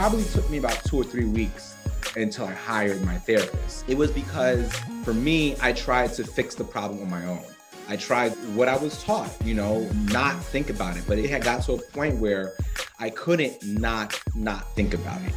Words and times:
probably 0.00 0.22
took 0.26 0.48
me 0.48 0.58
about 0.58 0.84
two 0.84 0.96
or 0.96 1.02
three 1.02 1.24
weeks 1.24 1.74
until 2.14 2.44
I 2.44 2.52
hired 2.52 3.04
my 3.04 3.18
therapist. 3.18 3.84
It 3.88 3.96
was 3.96 4.12
because 4.12 4.72
for 5.02 5.12
me, 5.12 5.56
I 5.60 5.72
tried 5.72 6.12
to 6.12 6.22
fix 6.22 6.54
the 6.54 6.62
problem 6.62 7.02
on 7.02 7.10
my 7.10 7.26
own. 7.26 7.44
I 7.88 7.96
tried 7.96 8.30
what 8.54 8.68
I 8.68 8.76
was 8.76 9.02
taught, 9.02 9.28
you 9.44 9.54
know, 9.54 9.90
not 10.04 10.40
think 10.40 10.70
about 10.70 10.96
it. 10.96 11.02
But 11.08 11.18
it 11.18 11.28
had 11.28 11.42
got 11.42 11.64
to 11.64 11.72
a 11.72 11.78
point 11.78 12.20
where 12.20 12.52
I 13.00 13.10
couldn't 13.10 13.60
not 13.66 14.22
not 14.36 14.72
think 14.76 14.94
about 14.94 15.20
it. 15.22 15.32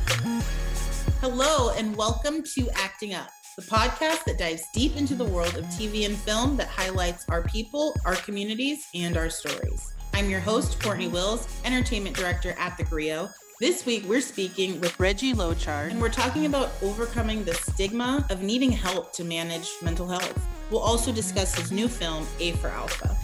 Hello 1.22 1.72
and 1.72 1.96
welcome 1.96 2.44
to 2.54 2.70
Acting 2.76 3.16
Up, 3.16 3.32
the 3.58 3.64
podcast 3.64 4.26
that 4.26 4.38
dives 4.38 4.62
deep 4.76 4.96
into 4.96 5.16
the 5.16 5.26
world 5.26 5.58
of 5.58 5.66
TV 5.70 6.06
and 6.06 6.16
film 6.16 6.56
that 6.58 6.68
highlights 6.68 7.26
our 7.30 7.42
people, 7.46 7.96
our 8.06 8.16
communities, 8.16 8.86
and 8.94 9.18
our 9.18 9.32
stories. 9.32 9.96
I'm 10.14 10.30
your 10.30 10.40
host, 10.40 10.78
Cortney 10.78 11.10
Wills, 11.10 11.48
entertainment 11.66 12.16
director 12.16 12.54
at 12.60 12.78
The 12.78 12.84
Grio, 12.84 13.28
this 13.62 13.86
week, 13.86 14.04
we're 14.08 14.22
speaking 14.22 14.82
with 14.82 15.00
Reggie 15.00 15.34
Lochard, 15.34 15.92
and 15.92 16.02
we're 16.02 16.10
talking 16.10 16.48
about 16.48 16.72
overcoming 16.82 17.44
the 17.44 17.54
stigma 17.54 18.26
of 18.32 18.42
needing 18.42 18.72
help 18.72 19.14
to 19.14 19.24
manage 19.24 19.70
mental 19.84 20.08
health. 20.08 20.48
We'll 20.72 20.82
also 20.82 21.12
discuss 21.12 21.54
his 21.54 21.72
new 21.72 21.88
film, 21.88 22.26
A 22.40 22.54
for 22.54 22.70
Alpha. 22.70 23.16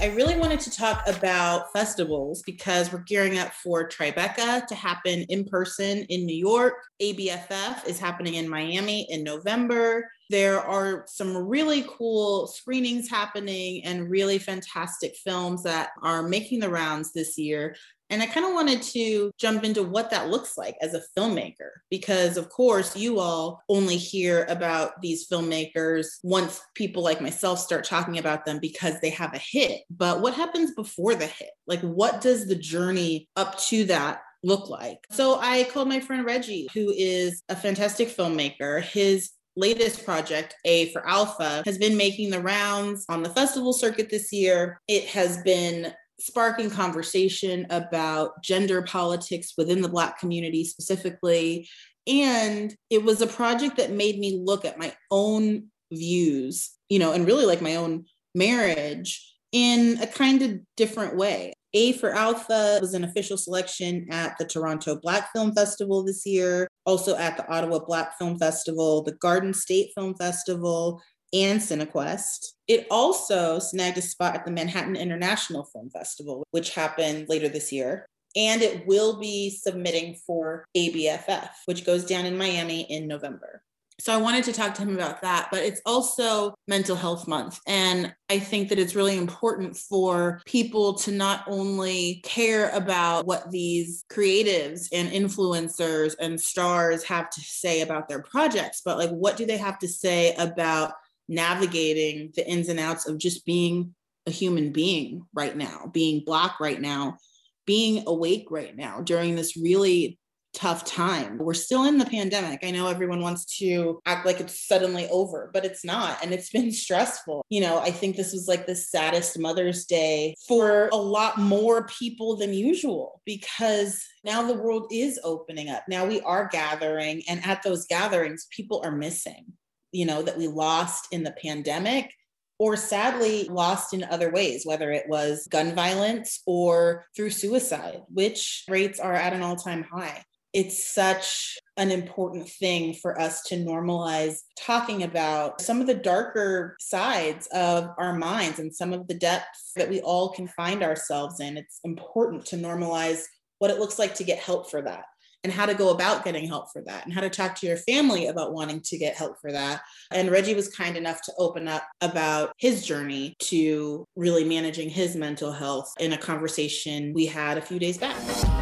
I 0.00 0.06
really 0.16 0.38
wanted 0.38 0.60
to 0.60 0.70
talk 0.70 1.06
about 1.06 1.70
festivals 1.74 2.42
because 2.42 2.90
we're 2.90 3.04
gearing 3.06 3.38
up 3.38 3.52
for 3.52 3.86
Tribeca 3.86 4.66
to 4.66 4.74
happen 4.74 5.26
in 5.28 5.44
person 5.44 5.98
in 6.08 6.24
New 6.24 6.34
York. 6.34 6.72
ABFF 7.02 7.86
is 7.86 8.00
happening 8.00 8.34
in 8.36 8.48
Miami 8.48 9.06
in 9.10 9.22
November. 9.22 10.10
There 10.32 10.60
are 10.60 11.04
some 11.08 11.36
really 11.36 11.84
cool 11.86 12.46
screenings 12.46 13.10
happening 13.10 13.84
and 13.84 14.08
really 14.08 14.38
fantastic 14.38 15.14
films 15.22 15.62
that 15.64 15.90
are 16.02 16.22
making 16.22 16.60
the 16.60 16.70
rounds 16.70 17.12
this 17.12 17.36
year. 17.36 17.76
And 18.08 18.22
I 18.22 18.26
kind 18.26 18.46
of 18.46 18.54
wanted 18.54 18.80
to 18.82 19.30
jump 19.36 19.62
into 19.62 19.82
what 19.82 20.08
that 20.10 20.30
looks 20.30 20.56
like 20.56 20.76
as 20.80 20.94
a 20.94 21.02
filmmaker, 21.14 21.70
because 21.90 22.38
of 22.38 22.48
course, 22.48 22.96
you 22.96 23.18
all 23.20 23.62
only 23.68 23.98
hear 23.98 24.46
about 24.48 25.02
these 25.02 25.28
filmmakers 25.28 26.06
once 26.22 26.62
people 26.74 27.02
like 27.02 27.20
myself 27.20 27.58
start 27.58 27.84
talking 27.84 28.16
about 28.16 28.46
them 28.46 28.58
because 28.58 28.98
they 29.00 29.10
have 29.10 29.34
a 29.34 29.38
hit. 29.38 29.82
But 29.90 30.22
what 30.22 30.32
happens 30.32 30.74
before 30.74 31.14
the 31.14 31.26
hit? 31.26 31.50
Like, 31.66 31.80
what 31.82 32.22
does 32.22 32.46
the 32.46 32.56
journey 32.56 33.28
up 33.36 33.58
to 33.64 33.84
that 33.84 34.22
look 34.42 34.70
like? 34.70 34.98
So 35.10 35.38
I 35.38 35.64
called 35.64 35.88
my 35.88 36.00
friend 36.00 36.24
Reggie, 36.24 36.68
who 36.72 36.90
is 36.90 37.42
a 37.50 37.56
fantastic 37.56 38.08
filmmaker. 38.08 38.82
His 38.82 39.30
latest 39.56 40.04
project, 40.04 40.54
A 40.64 40.92
for 40.92 41.06
Alpha, 41.06 41.62
has 41.64 41.78
been 41.78 41.96
making 41.96 42.30
the 42.30 42.40
rounds 42.40 43.04
on 43.08 43.22
the 43.22 43.30
festival 43.30 43.72
circuit 43.72 44.10
this 44.10 44.32
year. 44.32 44.80
It 44.88 45.06
has 45.06 45.42
been 45.42 45.92
sparking 46.20 46.70
conversation 46.70 47.66
about 47.70 48.42
gender 48.42 48.82
politics 48.82 49.54
within 49.58 49.82
the 49.82 49.88
Black 49.88 50.18
community 50.18 50.64
specifically. 50.64 51.68
And 52.06 52.74
it 52.90 53.02
was 53.02 53.20
a 53.20 53.26
project 53.26 53.76
that 53.76 53.90
made 53.90 54.18
me 54.18 54.40
look 54.42 54.64
at 54.64 54.78
my 54.78 54.94
own 55.10 55.68
views, 55.92 56.70
you 56.88 56.98
know, 56.98 57.12
and 57.12 57.26
really 57.26 57.46
like 57.46 57.60
my 57.60 57.76
own 57.76 58.04
marriage 58.34 59.28
in 59.52 59.98
a 60.00 60.06
kind 60.06 60.42
of 60.42 60.60
different 60.76 61.16
way. 61.16 61.52
A 61.74 61.92
for 61.92 62.12
Alpha 62.12 62.78
was 62.80 62.92
an 62.92 63.04
official 63.04 63.38
selection 63.38 64.06
at 64.10 64.36
the 64.38 64.44
Toronto 64.44 64.96
Black 64.96 65.32
Film 65.32 65.54
Festival 65.54 66.04
this 66.04 66.26
year, 66.26 66.68
also 66.84 67.16
at 67.16 67.38
the 67.38 67.48
Ottawa 67.48 67.78
Black 67.78 68.18
Film 68.18 68.38
Festival, 68.38 69.02
the 69.02 69.12
Garden 69.12 69.54
State 69.54 69.92
Film 69.94 70.14
Festival, 70.14 71.00
and 71.32 71.60
Cinequest. 71.60 72.52
It 72.68 72.86
also 72.90 73.58
snagged 73.58 73.96
a 73.96 74.02
spot 74.02 74.36
at 74.36 74.44
the 74.44 74.50
Manhattan 74.50 74.96
International 74.96 75.64
Film 75.64 75.88
Festival, 75.88 76.44
which 76.50 76.74
happened 76.74 77.26
later 77.30 77.48
this 77.48 77.72
year. 77.72 78.06
And 78.36 78.62
it 78.62 78.86
will 78.86 79.18
be 79.18 79.50
submitting 79.50 80.16
for 80.26 80.66
ABFF, 80.76 81.50
which 81.66 81.84
goes 81.84 82.04
down 82.04 82.26
in 82.26 82.36
Miami 82.36 82.82
in 82.82 83.06
November. 83.06 83.62
So 84.00 84.12
I 84.12 84.16
wanted 84.16 84.44
to 84.44 84.52
talk 84.52 84.74
to 84.74 84.82
him 84.82 84.94
about 84.94 85.22
that, 85.22 85.48
but 85.50 85.62
it's 85.62 85.80
also 85.86 86.54
mental 86.66 86.96
health 86.96 87.28
month. 87.28 87.60
And 87.66 88.14
I 88.28 88.38
think 88.38 88.68
that 88.68 88.78
it's 88.78 88.94
really 88.94 89.16
important 89.16 89.76
for 89.76 90.40
people 90.46 90.94
to 90.94 91.12
not 91.12 91.44
only 91.46 92.20
care 92.24 92.70
about 92.70 93.26
what 93.26 93.50
these 93.50 94.04
creatives 94.10 94.88
and 94.92 95.10
influencers 95.10 96.14
and 96.18 96.40
stars 96.40 97.04
have 97.04 97.30
to 97.30 97.40
say 97.40 97.82
about 97.82 98.08
their 98.08 98.22
projects, 98.22 98.82
but 98.84 98.98
like 98.98 99.10
what 99.10 99.36
do 99.36 99.46
they 99.46 99.58
have 99.58 99.78
to 99.80 99.88
say 99.88 100.34
about 100.36 100.94
navigating 101.28 102.32
the 102.34 102.48
ins 102.48 102.68
and 102.68 102.80
outs 102.80 103.06
of 103.06 103.18
just 103.18 103.46
being 103.46 103.94
a 104.26 104.30
human 104.30 104.72
being 104.72 105.26
right 105.34 105.56
now, 105.56 105.90
being 105.92 106.22
Black 106.24 106.60
right 106.60 106.80
now, 106.80 107.18
being 107.66 108.04
awake 108.06 108.46
right 108.50 108.76
now 108.76 109.00
during 109.00 109.34
this 109.34 109.56
really 109.56 110.18
tough 110.52 110.84
time. 110.84 111.38
We're 111.38 111.54
still 111.54 111.84
in 111.84 111.98
the 111.98 112.04
pandemic. 112.04 112.60
I 112.62 112.70
know 112.70 112.88
everyone 112.88 113.20
wants 113.20 113.44
to 113.58 114.00
act 114.06 114.26
like 114.26 114.40
it's 114.40 114.66
suddenly 114.66 115.08
over, 115.08 115.50
but 115.52 115.64
it's 115.64 115.84
not. 115.84 116.22
And 116.22 116.32
it's 116.32 116.50
been 116.52 116.72
stressful. 116.72 117.44
You 117.48 117.62
know, 117.62 117.78
I 117.78 117.90
think 117.90 118.16
this 118.16 118.32
was 118.32 118.48
like 118.48 118.66
the 118.66 118.76
saddest 118.76 119.38
Mother's 119.38 119.84
Day 119.86 120.34
for 120.46 120.88
a 120.92 120.96
lot 120.96 121.38
more 121.38 121.86
people 121.86 122.36
than 122.36 122.52
usual 122.52 123.22
because 123.24 124.04
now 124.24 124.46
the 124.46 124.54
world 124.54 124.86
is 124.92 125.18
opening 125.24 125.70
up. 125.70 125.84
Now 125.88 126.06
we 126.06 126.20
are 126.20 126.48
gathering, 126.48 127.22
and 127.28 127.44
at 127.44 127.62
those 127.62 127.86
gatherings, 127.86 128.46
people 128.50 128.82
are 128.84 128.92
missing, 128.92 129.46
you 129.90 130.06
know, 130.06 130.22
that 130.22 130.38
we 130.38 130.46
lost 130.46 131.08
in 131.10 131.22
the 131.22 131.34
pandemic 131.42 132.12
or 132.58 132.76
sadly 132.76 133.44
lost 133.44 133.92
in 133.92 134.04
other 134.04 134.30
ways, 134.30 134.64
whether 134.64 134.92
it 134.92 135.08
was 135.08 135.48
gun 135.50 135.74
violence 135.74 136.42
or 136.46 137.04
through 137.16 137.30
suicide, 137.30 138.02
which 138.08 138.64
rates 138.68 139.00
are 139.00 139.14
at 139.14 139.32
an 139.32 139.42
all 139.42 139.56
time 139.56 139.82
high 139.82 140.22
it's 140.52 140.92
such 140.92 141.58
an 141.76 141.90
important 141.90 142.48
thing 142.48 142.94
for 142.94 143.18
us 143.18 143.42
to 143.44 143.56
normalize 143.56 144.40
talking 144.58 145.02
about 145.02 145.60
some 145.60 145.80
of 145.80 145.86
the 145.86 145.94
darker 145.94 146.76
sides 146.78 147.48
of 147.52 147.88
our 147.98 148.12
minds 148.12 148.58
and 148.58 148.74
some 148.74 148.92
of 148.92 149.08
the 149.08 149.14
depths 149.14 149.72
that 149.76 149.88
we 149.88 150.00
all 150.02 150.30
can 150.30 150.46
find 150.48 150.82
ourselves 150.82 151.40
in. 151.40 151.56
It's 151.56 151.80
important 151.84 152.44
to 152.46 152.56
normalize 152.56 153.22
what 153.58 153.70
it 153.70 153.78
looks 153.78 153.98
like 153.98 154.14
to 154.16 154.24
get 154.24 154.38
help 154.38 154.70
for 154.70 154.82
that 154.82 155.04
and 155.44 155.52
how 155.52 155.66
to 155.66 155.74
go 155.74 155.90
about 155.90 156.24
getting 156.24 156.46
help 156.46 156.70
for 156.72 156.82
that 156.82 157.04
and 157.04 157.12
how 157.12 157.20
to 157.20 157.30
talk 157.30 157.54
to 157.56 157.66
your 157.66 157.76
family 157.76 158.26
about 158.26 158.52
wanting 158.52 158.80
to 158.80 158.98
get 158.98 159.16
help 159.16 159.40
for 159.40 159.50
that. 159.50 159.80
And 160.10 160.30
Reggie 160.30 160.54
was 160.54 160.68
kind 160.68 160.96
enough 160.96 161.22
to 161.22 161.32
open 161.38 161.66
up 161.66 161.84
about 162.00 162.52
his 162.58 162.86
journey 162.86 163.34
to 163.44 164.06
really 164.14 164.44
managing 164.44 164.88
his 164.88 165.16
mental 165.16 165.52
health 165.52 165.92
in 165.98 166.12
a 166.12 166.18
conversation 166.18 167.12
we 167.14 167.26
had 167.26 167.58
a 167.58 167.62
few 167.62 167.78
days 167.78 167.98
back. 167.98 168.61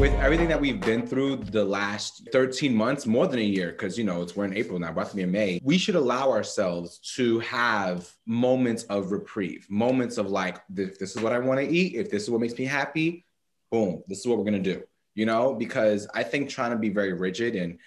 With 0.00 0.14
everything 0.14 0.48
that 0.48 0.58
we've 0.58 0.80
been 0.80 1.06
through 1.06 1.36
the 1.36 1.62
last 1.62 2.26
13 2.32 2.74
months, 2.74 3.06
more 3.06 3.26
than 3.26 3.38
a 3.38 3.42
year, 3.42 3.72
because 3.72 3.98
you 3.98 4.04
know 4.04 4.22
it's 4.22 4.34
we're 4.34 4.46
in 4.46 4.56
April 4.56 4.78
now, 4.78 4.88
about 4.88 5.10
to 5.10 5.16
be 5.16 5.20
in 5.20 5.30
May, 5.30 5.60
we 5.62 5.76
should 5.76 5.94
allow 5.94 6.30
ourselves 6.30 6.98
to 7.16 7.38
have 7.40 8.10
moments 8.24 8.84
of 8.84 9.12
reprieve, 9.12 9.66
moments 9.68 10.16
of 10.16 10.30
like, 10.30 10.62
if 10.74 10.98
this 10.98 11.14
is 11.14 11.22
what 11.22 11.34
I 11.34 11.38
want 11.38 11.60
to 11.60 11.68
eat, 11.68 11.96
if 11.96 12.10
this 12.10 12.22
is 12.22 12.30
what 12.30 12.40
makes 12.40 12.58
me 12.58 12.64
happy, 12.64 13.26
boom, 13.70 14.02
this 14.08 14.20
is 14.20 14.26
what 14.26 14.38
we're 14.38 14.44
gonna 14.44 14.58
do. 14.58 14.82
You 15.14 15.26
know, 15.26 15.52
because 15.52 16.08
I 16.14 16.22
think 16.22 16.48
trying 16.48 16.70
to 16.70 16.78
be 16.78 16.88
very 16.88 17.12
rigid 17.12 17.54
and 17.54 17.78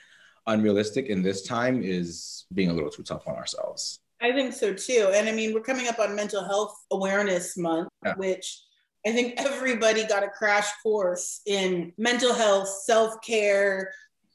unrealistic 0.46 1.08
in 1.08 1.24
this 1.24 1.42
time 1.42 1.82
is 1.82 2.46
being 2.54 2.70
a 2.70 2.74
little 2.74 2.92
too 2.92 3.02
tough 3.02 3.28
on 3.28 3.34
ourselves. 3.34 4.02
I 4.22 4.34
think 4.34 4.54
so 4.54 4.72
too. 4.72 5.10
And 5.16 5.28
I 5.28 5.32
mean, 5.32 5.52
we're 5.52 5.62
coming 5.62 5.88
up 5.88 5.98
on 5.98 6.16
Mental 6.16 6.44
Health 6.44 6.76
Awareness 6.92 7.58
Month, 7.58 7.90
yeah. 8.06 8.14
which 8.18 8.62
I 9.06 9.12
think 9.12 9.34
everybody 9.38 10.06
got 10.06 10.24
a 10.24 10.30
crash 10.30 10.70
course 10.82 11.42
in 11.46 11.94
mental 11.98 12.34
health, 12.34 12.70
self 12.70 13.22
care, 13.22 13.92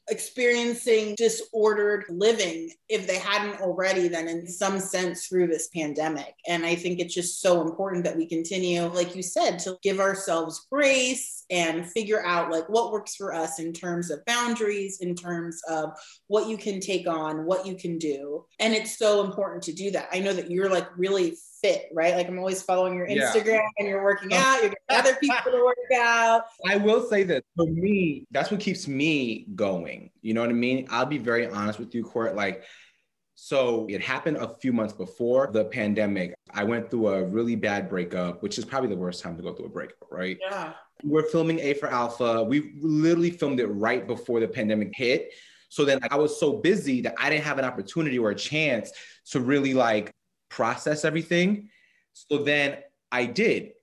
experiencing 0.09 1.15
disordered 1.15 2.05
living 2.09 2.71
if 2.87 3.07
they 3.07 3.17
hadn't 3.17 3.61
already 3.61 4.07
then 4.07 4.27
in 4.27 4.47
some 4.47 4.79
sense 4.79 5.27
through 5.27 5.47
this 5.47 5.67
pandemic. 5.67 6.33
And 6.47 6.65
i 6.65 6.75
think 6.75 6.99
it's 6.99 7.13
just 7.13 7.41
so 7.41 7.61
important 7.61 8.03
that 8.03 8.17
we 8.17 8.25
continue 8.25 8.83
like 8.85 9.15
you 9.15 9.23
said 9.23 9.59
to 9.59 9.77
give 9.83 9.99
ourselves 9.99 10.67
grace 10.71 11.45
and 11.49 11.89
figure 11.91 12.23
out 12.25 12.51
like 12.51 12.67
what 12.69 12.91
works 12.91 13.15
for 13.15 13.33
us 13.33 13.59
in 13.59 13.73
terms 13.73 14.11
of 14.11 14.25
boundaries 14.25 14.99
in 15.01 15.15
terms 15.15 15.61
of 15.67 15.91
what 16.27 16.47
you 16.47 16.57
can 16.57 16.79
take 16.79 17.07
on 17.07 17.45
what 17.45 17.65
you 17.65 17.75
can 17.75 17.97
do. 17.97 18.45
And 18.59 18.73
it's 18.73 18.97
so 18.97 19.23
important 19.23 19.63
to 19.63 19.73
do 19.73 19.91
that. 19.91 20.09
I 20.11 20.19
know 20.19 20.33
that 20.33 20.51
you're 20.51 20.69
like 20.69 20.87
really 20.97 21.37
fit, 21.61 21.85
right? 21.93 22.15
Like 22.15 22.27
I'm 22.27 22.39
always 22.39 22.61
following 22.61 22.95
your 22.95 23.07
Instagram 23.07 23.45
yeah. 23.45 23.67
and 23.77 23.87
you're 23.87 24.03
working 24.03 24.33
out, 24.33 24.61
you're 24.61 24.71
getting 24.71 24.77
other 24.89 25.15
people 25.15 25.51
to 25.51 25.63
work 25.63 25.77
out. 25.99 26.45
I 26.67 26.77
will 26.77 27.07
say 27.07 27.23
that 27.23 27.43
for 27.55 27.65
me, 27.65 28.25
that's 28.31 28.51
what 28.51 28.59
keeps 28.59 28.87
me 28.87 29.47
going. 29.55 30.11
You 30.21 30.33
know 30.33 30.41
what 30.41 30.49
I 30.49 30.53
mean? 30.53 30.87
I'll 30.89 31.05
be 31.05 31.17
very 31.17 31.47
honest 31.47 31.79
with 31.79 31.93
you, 31.93 32.03
Court. 32.03 32.35
Like, 32.35 32.63
so 33.35 33.87
it 33.89 34.01
happened 34.01 34.37
a 34.37 34.49
few 34.55 34.73
months 34.73 34.93
before 34.93 35.49
the 35.51 35.65
pandemic. 35.65 36.35
I 36.53 36.65
went 36.65 36.91
through 36.91 37.07
a 37.07 37.23
really 37.23 37.55
bad 37.55 37.87
breakup, 37.87 38.43
which 38.43 38.57
is 38.57 38.65
probably 38.65 38.89
the 38.89 38.97
worst 38.97 39.23
time 39.23 39.37
to 39.37 39.43
go 39.43 39.53
through 39.53 39.67
a 39.67 39.69
breakup, 39.69 40.11
right? 40.11 40.37
Yeah. 40.41 40.73
We're 41.03 41.23
filming 41.23 41.59
A 41.59 41.73
for 41.75 41.87
Alpha. 41.87 42.43
We 42.43 42.73
literally 42.81 43.31
filmed 43.31 43.61
it 43.61 43.67
right 43.67 44.05
before 44.05 44.41
the 44.41 44.47
pandemic 44.47 44.91
hit. 44.93 45.31
So 45.69 45.85
then 45.85 45.99
I 46.11 46.17
was 46.17 46.37
so 46.37 46.57
busy 46.57 46.99
that 47.01 47.15
I 47.17 47.29
didn't 47.29 47.45
have 47.45 47.59
an 47.59 47.65
opportunity 47.65 48.19
or 48.19 48.31
a 48.31 48.35
chance 48.35 48.91
to 49.31 49.39
really 49.39 49.73
like 49.73 50.11
process 50.49 51.05
everything. 51.05 51.69
So 52.13 52.43
then 52.43 52.77
I 53.11 53.25
did. 53.25 53.73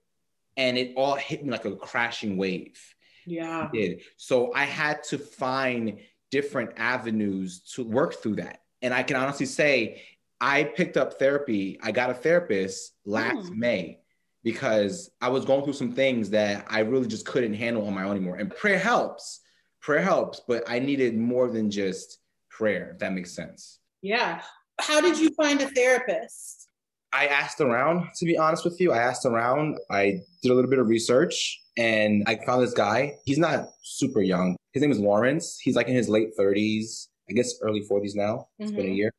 And 0.57 0.79
it 0.79 0.95
all 0.97 1.15
hit 1.15 1.45
me 1.45 1.51
like 1.51 1.65
a 1.65 1.77
crashing 1.77 2.37
wave. 2.37 2.81
Yeah. 3.27 3.69
It 3.73 3.73
did. 3.73 4.01
So 4.17 4.53
I 4.55 4.65
had 4.65 5.03
to 5.05 5.19
find 5.19 5.99
different 6.31 6.71
avenues 6.77 7.61
to 7.75 7.85
work 7.85 8.15
through 8.15 8.37
that. 8.37 8.63
And 8.83 8.95
I 8.95 9.03
can 9.03 9.17
honestly 9.17 9.47
say, 9.47 10.03
I 10.41 10.65
picked 10.65 10.97
up 10.97 11.19
therapy. 11.19 11.79
I 11.83 11.93
got 11.93 12.11
a 12.11 12.15
therapist 12.15 12.93
last 13.05 13.51
mm. 13.51 13.57
May 13.57 14.01
because 14.43 15.11
I 15.21 15.29
was 15.29 15.45
going 15.45 15.65
through 15.65 15.73
some 15.73 15.93
things 15.93 16.31
that 16.31 16.67
I 16.69 16.81
really 16.81 17.09
just 17.09 17.27
couldn't 17.27 17.55
handle 17.55 17.87
on 17.87 17.95
my 17.95 18.05
own 18.05 18.13
anymore. 18.13 18.37
And 18.37 18.55
prayer 18.55 18.79
helps. 18.79 19.41
Prayer 19.81 20.03
helps, 20.03 20.41
but 20.47 20.65
I 20.69 20.79
needed 20.79 21.17
more 21.17 21.49
than 21.49 21.71
just 21.71 22.19
prayer, 22.51 22.91
if 22.93 22.99
that 23.01 23.13
makes 23.13 23.33
sense. 23.33 23.79
Yeah. 24.03 24.43
How 24.81 25.01
did 25.01 25.19
you 25.19 25.31
find 25.35 25.61
a 25.61 25.69
therapist? 25.69 26.69
I 27.13 27.27
asked 27.29 27.61
around, 27.61 28.09
to 28.17 28.27
be 28.27 28.37
honest 28.37 28.65
with 28.65 28.81
you. 28.81 28.93
I 28.93 28.99
asked 28.99 29.25
around. 29.25 29.79
I 29.91 30.21
did 30.43 30.51
a 30.51 30.55
little 30.55 30.71
bit 30.71 30.79
of 30.79 30.89
research 30.89 31.59
and 31.77 32.25
I 32.27 32.37
found 32.45 32.63
this 32.63 32.75
guy. 32.75 33.15
He's 33.25 33.39
not 33.39 33.69
super 33.83 34.21
young. 34.21 34.57
His 34.73 34.83
name 34.83 34.93
is 34.93 34.99
Lawrence. 34.99 35.59
He's 35.61 35.77
like 35.77 35.89
in 35.89 35.95
his 35.95 36.09
late 36.09 36.37
30s, 36.39 37.07
I 37.31 37.33
guess 37.33 37.55
early 37.63 37.83
40s 37.91 38.15
now. 38.15 38.49
It's 38.59 38.71
mm-hmm. 38.71 38.77
been 38.77 38.87
a 38.87 38.89
mm-hmm. 38.89 38.97
year. 38.97 39.13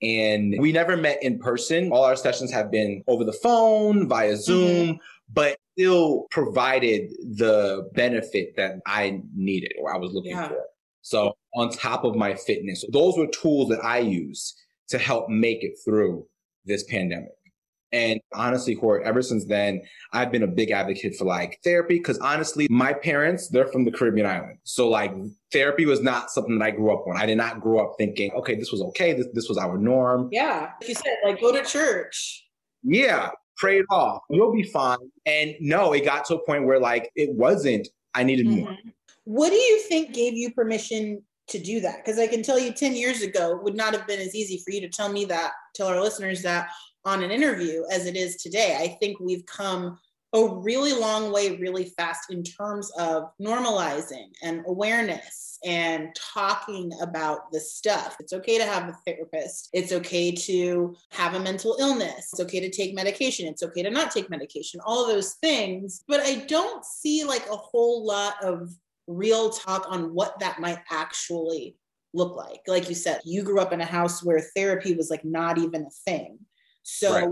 And 0.00 0.54
we 0.60 0.72
never 0.72 0.96
met 0.96 1.22
in 1.22 1.38
person. 1.38 1.90
All 1.90 2.04
our 2.04 2.16
sessions 2.16 2.52
have 2.52 2.70
been 2.70 3.02
over 3.08 3.24
the 3.24 3.32
phone, 3.32 4.08
via 4.08 4.32
mm-hmm. 4.32 4.40
Zoom, 4.40 4.88
mm-hmm. 4.88 4.96
but 5.32 5.56
still 5.72 6.26
provided 6.30 7.10
the 7.36 7.88
benefit 7.94 8.54
that 8.56 8.76
I 8.86 9.22
needed 9.34 9.72
or 9.80 9.92
I 9.92 9.98
was 9.98 10.12
looking 10.12 10.32
yeah. 10.32 10.48
for. 10.48 10.60
So, 11.02 11.32
on 11.54 11.70
top 11.70 12.04
of 12.04 12.14
my 12.14 12.34
fitness, 12.34 12.84
those 12.92 13.16
were 13.16 13.28
tools 13.28 13.70
that 13.70 13.82
I 13.82 13.98
use 13.98 14.54
to 14.88 14.98
help 14.98 15.28
make 15.28 15.62
it 15.62 15.74
through 15.84 16.26
this 16.64 16.84
pandemic. 16.84 17.30
And 17.92 18.20
honestly, 18.34 18.74
Court, 18.74 19.02
ever 19.04 19.22
since 19.22 19.46
then, 19.46 19.80
I've 20.12 20.30
been 20.30 20.42
a 20.42 20.46
big 20.46 20.70
advocate 20.70 21.16
for 21.16 21.24
like 21.24 21.58
therapy 21.64 21.96
because 21.96 22.18
honestly, 22.18 22.66
my 22.70 22.92
parents, 22.92 23.48
they're 23.48 23.66
from 23.66 23.84
the 23.84 23.90
Caribbean 23.90 24.26
island. 24.26 24.58
So 24.64 24.88
like 24.88 25.14
therapy 25.52 25.86
was 25.86 26.02
not 26.02 26.30
something 26.30 26.58
that 26.58 26.64
I 26.64 26.70
grew 26.70 26.92
up 26.92 27.06
on. 27.06 27.16
I 27.16 27.24
did 27.24 27.38
not 27.38 27.60
grow 27.60 27.78
up 27.78 27.94
thinking, 27.96 28.30
okay, 28.32 28.56
this 28.56 28.70
was 28.70 28.82
okay. 28.82 29.14
This, 29.14 29.28
this 29.32 29.48
was 29.48 29.56
our 29.56 29.78
norm. 29.78 30.28
Yeah. 30.30 30.72
Like 30.80 30.88
you 30.88 30.94
said, 30.94 31.16
like 31.24 31.40
go 31.40 31.50
to 31.52 31.64
church. 31.64 32.46
Yeah. 32.82 33.30
Pray 33.56 33.78
it 33.78 33.86
off. 33.90 34.22
You'll 34.28 34.52
be 34.52 34.64
fine. 34.64 34.98
And 35.24 35.54
no, 35.58 35.92
it 35.94 36.04
got 36.04 36.26
to 36.26 36.34
a 36.36 36.44
point 36.44 36.66
where 36.66 36.78
like 36.78 37.10
it 37.16 37.34
wasn't, 37.34 37.88
I 38.14 38.22
needed 38.22 38.46
mm-hmm. 38.46 38.64
more. 38.64 38.76
What 39.24 39.50
do 39.50 39.56
you 39.56 39.80
think 39.80 40.12
gave 40.12 40.34
you 40.34 40.52
permission 40.52 41.22
to 41.48 41.58
do 41.58 41.80
that? 41.80 42.04
Because 42.04 42.18
I 42.18 42.26
can 42.26 42.42
tell 42.42 42.58
you 42.58 42.72
10 42.72 42.94
years 42.94 43.22
ago 43.22 43.58
would 43.62 43.74
not 43.74 43.94
have 43.94 44.06
been 44.06 44.20
as 44.20 44.34
easy 44.34 44.62
for 44.64 44.70
you 44.70 44.80
to 44.80 44.88
tell 44.88 45.10
me 45.10 45.24
that, 45.26 45.52
tell 45.74 45.88
our 45.88 46.00
listeners 46.00 46.42
that 46.42 46.70
on 47.04 47.22
an 47.22 47.30
interview 47.30 47.82
as 47.90 48.06
it 48.06 48.16
is 48.16 48.36
today. 48.36 48.76
I 48.80 48.96
think 49.00 49.18
we've 49.20 49.46
come 49.46 49.98
a 50.34 50.46
really 50.46 50.92
long 50.92 51.32
way 51.32 51.56
really 51.56 51.86
fast 51.96 52.30
in 52.30 52.42
terms 52.42 52.90
of 52.98 53.30
normalizing 53.40 54.28
and 54.42 54.62
awareness 54.66 55.58
and 55.64 56.14
talking 56.14 56.92
about 57.00 57.50
the 57.50 57.58
stuff. 57.58 58.16
It's 58.20 58.34
okay 58.34 58.58
to 58.58 58.64
have 58.64 58.88
a 58.88 58.96
therapist. 59.06 59.70
It's 59.72 59.90
okay 59.92 60.30
to 60.32 60.94
have 61.12 61.34
a 61.34 61.40
mental 61.40 61.76
illness. 61.80 62.28
It's 62.32 62.40
okay 62.42 62.60
to 62.60 62.70
take 62.70 62.94
medication. 62.94 63.48
It's 63.48 63.62
okay 63.62 63.82
to 63.82 63.90
not 63.90 64.10
take 64.10 64.28
medication, 64.28 64.80
all 64.84 65.06
those 65.06 65.34
things. 65.34 66.04
But 66.06 66.20
I 66.20 66.44
don't 66.46 66.84
see 66.84 67.24
like 67.24 67.46
a 67.50 67.56
whole 67.56 68.06
lot 68.06 68.34
of 68.44 68.70
real 69.08 69.50
talk 69.50 69.86
on 69.88 70.14
what 70.14 70.38
that 70.38 70.60
might 70.60 70.78
actually 70.90 71.76
look 72.14 72.36
like. 72.36 72.60
Like 72.66 72.88
you 72.88 72.94
said, 72.94 73.20
you 73.24 73.42
grew 73.42 73.60
up 73.60 73.72
in 73.72 73.80
a 73.80 73.86
house 73.86 74.22
where 74.22 74.40
therapy 74.54 74.94
was 74.94 75.10
like 75.10 75.24
not 75.24 75.58
even 75.58 75.82
a 75.82 76.10
thing. 76.10 76.38
So, 76.82 77.14
right. 77.14 77.28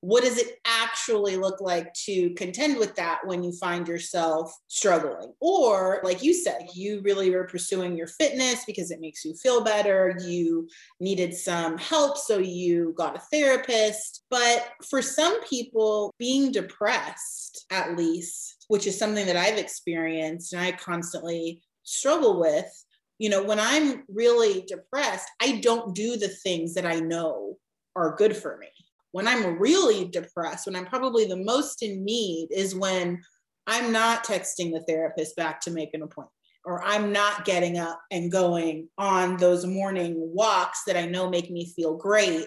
what 0.00 0.24
does 0.24 0.36
it 0.38 0.58
actually 0.66 1.36
look 1.36 1.60
like 1.60 1.92
to 2.04 2.30
contend 2.34 2.78
with 2.78 2.94
that 2.96 3.20
when 3.24 3.42
you 3.42 3.52
find 3.52 3.88
yourself 3.88 4.54
struggling? 4.68 5.32
Or, 5.40 6.00
like 6.02 6.22
you 6.22 6.34
said, 6.34 6.68
you 6.74 7.00
really 7.02 7.30
were 7.30 7.46
pursuing 7.46 7.96
your 7.96 8.08
fitness 8.08 8.64
because 8.66 8.90
it 8.90 9.00
makes 9.00 9.24
you 9.24 9.34
feel 9.34 9.62
better. 9.62 10.16
You 10.22 10.68
needed 11.00 11.34
some 11.34 11.78
help, 11.78 12.18
so 12.18 12.38
you 12.38 12.92
got 12.96 13.16
a 13.16 13.22
therapist. 13.32 14.24
But 14.30 14.68
for 14.88 15.00
some 15.00 15.42
people, 15.44 16.14
being 16.18 16.52
depressed, 16.52 17.64
at 17.70 17.96
least, 17.96 18.59
which 18.70 18.86
is 18.86 18.96
something 18.96 19.26
that 19.26 19.36
I've 19.36 19.58
experienced 19.58 20.52
and 20.52 20.62
I 20.62 20.70
constantly 20.70 21.60
struggle 21.82 22.38
with, 22.38 22.70
you 23.18 23.28
know, 23.28 23.42
when 23.42 23.58
I'm 23.58 24.04
really 24.08 24.64
depressed, 24.68 25.28
I 25.42 25.58
don't 25.60 25.92
do 25.92 26.16
the 26.16 26.28
things 26.28 26.74
that 26.74 26.86
I 26.86 27.00
know 27.00 27.58
are 27.96 28.14
good 28.14 28.36
for 28.36 28.56
me 28.58 28.68
when 29.10 29.26
I'm 29.26 29.58
really 29.58 30.04
depressed, 30.04 30.66
when 30.66 30.76
I'm 30.76 30.86
probably 30.86 31.24
the 31.24 31.36
most 31.36 31.82
in 31.82 32.04
need, 32.04 32.50
is 32.52 32.76
when 32.76 33.20
I'm 33.66 33.90
not 33.90 34.24
texting 34.24 34.72
the 34.72 34.84
therapist 34.86 35.34
back 35.34 35.60
to 35.62 35.72
make 35.72 35.92
an 35.92 36.02
appointment, 36.02 36.30
or 36.64 36.80
I'm 36.84 37.10
not 37.10 37.44
getting 37.44 37.76
up 37.76 38.00
and 38.12 38.30
going 38.30 38.88
on 38.98 39.36
those 39.36 39.66
morning 39.66 40.14
walks 40.16 40.84
that 40.86 40.96
I 40.96 41.06
know 41.06 41.28
make 41.28 41.50
me 41.50 41.72
feel 41.74 41.96
great 41.96 42.46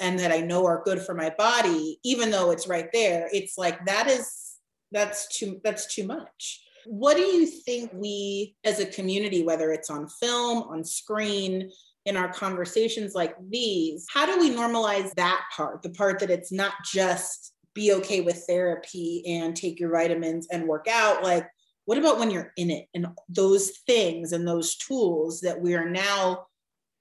and 0.00 0.18
that 0.18 0.32
I 0.32 0.40
know 0.40 0.64
are 0.64 0.82
good 0.82 1.02
for 1.02 1.14
my 1.14 1.30
body, 1.36 1.98
even 2.04 2.30
though 2.30 2.52
it's 2.52 2.68
right 2.68 2.88
there. 2.94 3.28
It's 3.34 3.58
like 3.58 3.84
that 3.84 4.08
is 4.08 4.47
that's 4.92 5.28
too 5.36 5.60
that's 5.64 5.94
too 5.94 6.06
much. 6.06 6.62
What 6.86 7.16
do 7.16 7.22
you 7.22 7.46
think 7.46 7.90
we 7.92 8.56
as 8.64 8.80
a 8.80 8.86
community, 8.86 9.42
whether 9.42 9.72
it's 9.72 9.90
on 9.90 10.08
film, 10.08 10.62
on 10.64 10.84
screen, 10.84 11.70
in 12.08 12.16
our 12.16 12.32
conversations 12.32 13.14
like 13.14 13.34
these, 13.50 14.06
how 14.10 14.24
do 14.24 14.40
we 14.40 14.50
normalize 14.50 15.12
that 15.16 15.42
part, 15.54 15.82
the 15.82 15.90
part 15.90 16.18
that 16.18 16.30
it's 16.30 16.50
not 16.50 16.72
just 16.90 17.52
be 17.74 17.92
okay 17.92 18.22
with 18.22 18.44
therapy 18.48 19.22
and 19.26 19.54
take 19.54 19.78
your 19.78 19.92
vitamins 19.92 20.48
and 20.50 20.66
work 20.66 20.86
out? 20.90 21.22
Like, 21.22 21.46
what 21.84 21.98
about 21.98 22.18
when 22.18 22.30
you're 22.30 22.52
in 22.56 22.70
it 22.70 22.86
and 22.94 23.08
those 23.28 23.72
things 23.86 24.32
and 24.32 24.48
those 24.48 24.76
tools 24.76 25.42
that 25.42 25.60
we 25.60 25.74
are 25.74 25.88
now 25.88 26.46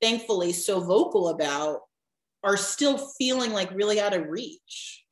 thankfully 0.02 0.52
so 0.52 0.82
vocal 0.82 1.30
about 1.30 1.80
are 2.44 2.58
still 2.58 2.98
feeling 3.18 3.54
like 3.54 3.72
really 3.72 4.02
out 4.02 4.14
of 4.14 4.28
reach? 4.28 5.06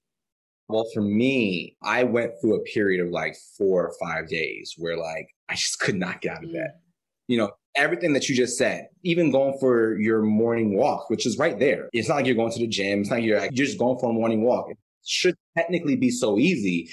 Well, 0.67 0.85
for 0.93 1.01
me, 1.01 1.75
I 1.83 2.03
went 2.03 2.33
through 2.41 2.55
a 2.55 2.63
period 2.63 3.05
of 3.05 3.11
like 3.11 3.35
four 3.57 3.87
or 3.87 3.93
five 4.01 4.27
days 4.27 4.73
where 4.77 4.97
like 4.97 5.27
I 5.49 5.55
just 5.55 5.79
could 5.79 5.95
not 5.95 6.21
get 6.21 6.37
out 6.37 6.43
of 6.43 6.51
bed. 6.51 6.71
Mm. 6.73 6.79
You 7.27 7.37
know, 7.37 7.51
everything 7.75 8.13
that 8.13 8.29
you 8.29 8.35
just 8.35 8.57
said, 8.57 8.87
even 9.03 9.31
going 9.31 9.57
for 9.59 9.99
your 9.99 10.21
morning 10.21 10.75
walk, 10.77 11.09
which 11.09 11.25
is 11.25 11.37
right 11.37 11.59
there. 11.59 11.89
It's 11.93 12.07
not 12.07 12.15
like 12.15 12.25
you're 12.25 12.35
going 12.35 12.51
to 12.51 12.59
the 12.59 12.67
gym. 12.67 13.01
It's 13.01 13.09
not 13.09 13.17
like 13.17 13.25
you're, 13.25 13.39
like, 13.39 13.51
you're 13.53 13.65
just 13.65 13.79
going 13.79 13.97
for 13.99 14.09
a 14.09 14.13
morning 14.13 14.43
walk. 14.43 14.67
It 14.69 14.77
should 15.05 15.35
technically 15.57 15.95
be 15.95 16.09
so 16.09 16.39
easy, 16.39 16.89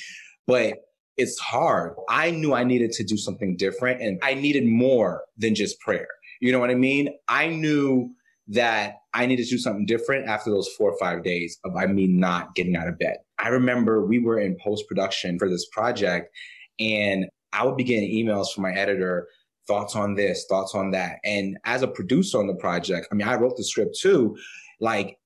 but 0.46 0.78
it's 1.16 1.38
hard. 1.38 1.94
I 2.08 2.30
knew 2.30 2.54
I 2.54 2.64
needed 2.64 2.92
to 2.92 3.04
do 3.04 3.16
something 3.16 3.56
different 3.56 4.00
and 4.00 4.18
I 4.23 4.35
needed 4.35 4.66
more 4.66 5.23
than 5.37 5.54
just 5.54 5.78
prayer. 5.80 6.08
You 6.40 6.52
know 6.52 6.58
what 6.58 6.70
I 6.70 6.75
mean? 6.75 7.14
I 7.28 7.49
knew 7.49 8.11
that 8.49 8.96
I 9.14 9.26
needed 9.26 9.44
to 9.44 9.50
do 9.50 9.58
something 9.58 9.87
different 9.87 10.28
after 10.28 10.50
those 10.50 10.68
four 10.76 10.90
or 10.90 10.99
five 10.99 11.22
days 11.22 11.58
of 11.64 11.76
I 11.76 11.87
mean 11.87 12.18
not 12.18 12.54
getting 12.54 12.76
out 12.76 12.88
of 12.88 12.99
bed. 12.99 13.18
I 13.38 13.49
remember 13.49 14.04
we 14.04 14.18
were 14.18 14.38
in 14.38 14.56
post 14.62 14.87
production 14.88 15.38
for 15.38 15.49
this 15.49 15.66
project 15.66 16.34
and 16.80 17.26
I 17.52 17.64
would 17.64 17.76
be 17.76 17.84
getting 17.84 18.11
emails 18.11 18.52
from 18.52 18.62
my 18.62 18.72
editor 18.72 19.28
thoughts 19.66 19.94
on 19.94 20.14
this, 20.14 20.46
thoughts 20.49 20.75
on 20.75 20.90
that. 20.90 21.18
And 21.25 21.58
as 21.64 21.82
a 21.82 21.88
producer 21.88 22.38
on 22.38 22.46
the 22.46 22.54
project, 22.54 23.08
I 23.12 23.14
mean, 23.14 23.28
I 23.28 23.37
wrote 23.37 23.56
the 23.56 23.64
script 23.64 23.99
too. 23.99 24.37
Like, 24.80 25.18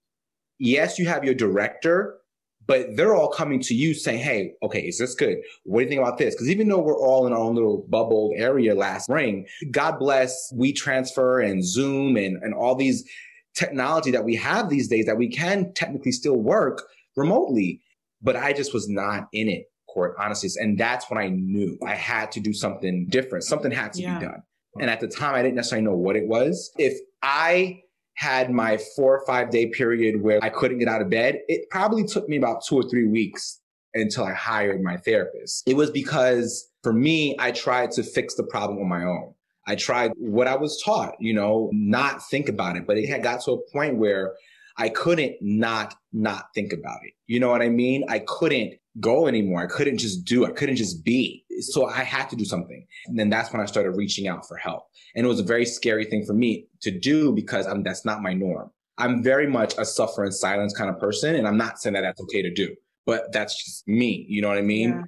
yes, 0.59 0.99
you 0.99 1.07
have 1.07 1.25
your 1.25 1.35
director, 1.35 2.19
but 2.67 2.97
they're 2.97 3.15
all 3.15 3.29
coming 3.29 3.61
to 3.61 3.75
you 3.75 3.95
saying, 3.95 4.21
hey, 4.21 4.53
okay, 4.63 4.81
is 4.81 4.99
this 4.99 5.15
good? 5.15 5.39
What 5.65 5.81
do 5.81 5.85
you 5.85 5.89
think 5.89 6.01
about 6.01 6.19
this? 6.19 6.35
Because 6.35 6.51
even 6.51 6.69
though 6.69 6.81
we're 6.81 6.99
all 6.99 7.27
in 7.27 7.33
our 7.33 7.39
own 7.39 7.55
little 7.55 7.87
bubble 7.89 8.33
area 8.37 8.75
last 8.75 9.05
spring, 9.05 9.47
God 9.71 9.99
bless 9.99 10.53
WeTransfer 10.53 11.49
and 11.49 11.65
Zoom 11.65 12.17
and, 12.17 12.43
and 12.43 12.55
all 12.55 12.75
these 12.75 13.09
technology 13.55 14.11
that 14.11 14.25
we 14.25 14.35
have 14.37 14.69
these 14.69 14.89
days 14.89 15.07
that 15.07 15.17
we 15.17 15.29
can 15.29 15.73
technically 15.75 16.13
still 16.13 16.37
work 16.37 16.87
remotely. 17.17 17.81
But 18.23 18.37
I 18.37 18.53
just 18.53 18.75
was 18.75 18.89
not 18.89 19.29
in 19.33 19.49
it 19.49 19.67
court, 19.97 20.15
honestly. 20.19 20.51
And 20.61 20.79
that's 20.79 21.09
when 21.11 21.19
I 21.19 21.29
knew 21.29 21.79
I 21.85 21.95
had 21.95 22.31
to 22.33 22.41
do 22.41 22.53
something 22.53 23.07
different. 23.09 23.45
Something 23.45 23.71
had 23.71 23.95
to 23.95 24.03
yeah. 24.03 24.19
be 24.19 24.27
done. 24.27 24.43
And 24.79 24.91
at 24.91 25.01
the 25.01 25.09
time, 25.09 25.35
I 25.35 25.43
didn't 25.43 25.55
necessarily 25.55 25.87
know 25.87 25.97
what 25.97 26.17
it 26.17 26.29
was. 26.29 26.71
If 26.77 26.99
I 27.23 27.81
had 28.17 28.51
my 28.51 28.79
four 28.97 29.19
or 29.19 29.27
five 29.27 29.51
day 29.51 29.67
period 29.67 30.23
where 30.23 30.43
I 30.43 30.49
couldn't 30.49 30.79
get 30.79 30.89
out 30.89 31.01
of 31.01 31.09
bed, 31.09 31.41
it 31.49 31.69
probably 31.71 32.05
took 32.05 32.29
me 32.29 32.37
about 32.37 32.65
two 32.67 32.77
or 32.77 32.83
three 32.83 33.07
weeks 33.07 33.61
until 33.95 34.25
I 34.25 34.33
hired 34.33 34.83
my 34.83 34.97
therapist. 34.97 35.63
It 35.67 35.77
was 35.77 35.91
because 35.91 36.69
for 36.83 36.93
me, 36.93 37.37
I 37.39 37.53
tried 37.53 37.93
to 37.93 38.03
fix 38.03 38.35
the 38.35 38.45
problem 38.45 38.79
on 38.79 38.89
my 38.89 39.05
own. 39.05 39.35
I 39.67 39.75
tried 39.75 40.13
what 40.17 40.47
I 40.47 40.57
was 40.57 40.81
taught, 40.85 41.15
you 41.19 41.35
know, 41.35 41.71
not 41.73 42.27
think 42.29 42.49
about 42.49 42.77
it. 42.77 42.87
But 42.87 42.99
it 42.99 43.09
had 43.09 43.23
got 43.23 43.43
to 43.43 43.53
a 43.53 43.71
point 43.73 43.97
where 43.97 44.35
I 44.77 44.89
couldn't 44.89 45.37
not 45.41 45.95
not 46.13 46.47
think 46.55 46.73
about 46.73 46.99
it. 47.05 47.15
You 47.27 47.41
know 47.41 47.49
what 47.49 47.63
I 47.63 47.69
mean? 47.69 48.05
I 48.09 48.21
couldn't 48.21 48.75
go 49.01 49.27
anymore. 49.27 49.63
I 49.63 49.67
couldn't 49.67 49.99
just 49.99 50.25
do. 50.25 50.47
I 50.47 50.51
couldn't 50.51 50.77
just 50.77 51.05
be. 51.05 51.45
So 51.61 51.87
I 51.87 52.03
had 52.03 52.29
to 52.31 52.37
do 52.37 52.45
something. 52.45 52.87
And 53.07 53.19
then 53.19 53.31
that's 53.31 53.53
when 53.53 53.61
I 53.61 53.67
started 53.67 53.93
reaching 53.93 54.29
out 54.29 54.47
for 54.47 54.57
help. 54.57 54.85
And 55.15 55.25
it 55.25 55.29
was 55.29 55.41
a 55.41 55.45
very 55.45 55.65
scary 55.65 56.05
thing 56.05 56.25
for 56.25 56.35
me 56.35 56.67
to 56.83 56.91
do 56.91 57.33
because 57.33 57.67
I'm, 57.67 57.83
that's 57.83 58.05
not 58.05 58.23
my 58.23 58.33
norm. 58.33 58.71
I'm 58.99 59.23
very 59.23 59.47
much 59.47 59.75
a 59.79 59.85
suffer 59.85 60.25
in 60.25 60.33
silence 60.33 60.75
kind 60.77 60.91
of 60.91 60.99
person. 60.99 61.35
And 61.37 61.47
I'm 61.47 61.57
not 61.57 61.79
saying 61.79 61.95
that 61.95 62.03
that's 62.03 62.21
okay 62.23 62.43
to 62.43 62.53
do, 62.53 62.75
but 63.05 63.33
that's 63.33 63.63
just 63.63 63.87
me. 63.87 64.27
You 64.29 64.43
know 64.43 64.49
what 64.49 64.59
I 64.59 64.63
mean? 64.63 64.91
Yeah. 64.91 65.03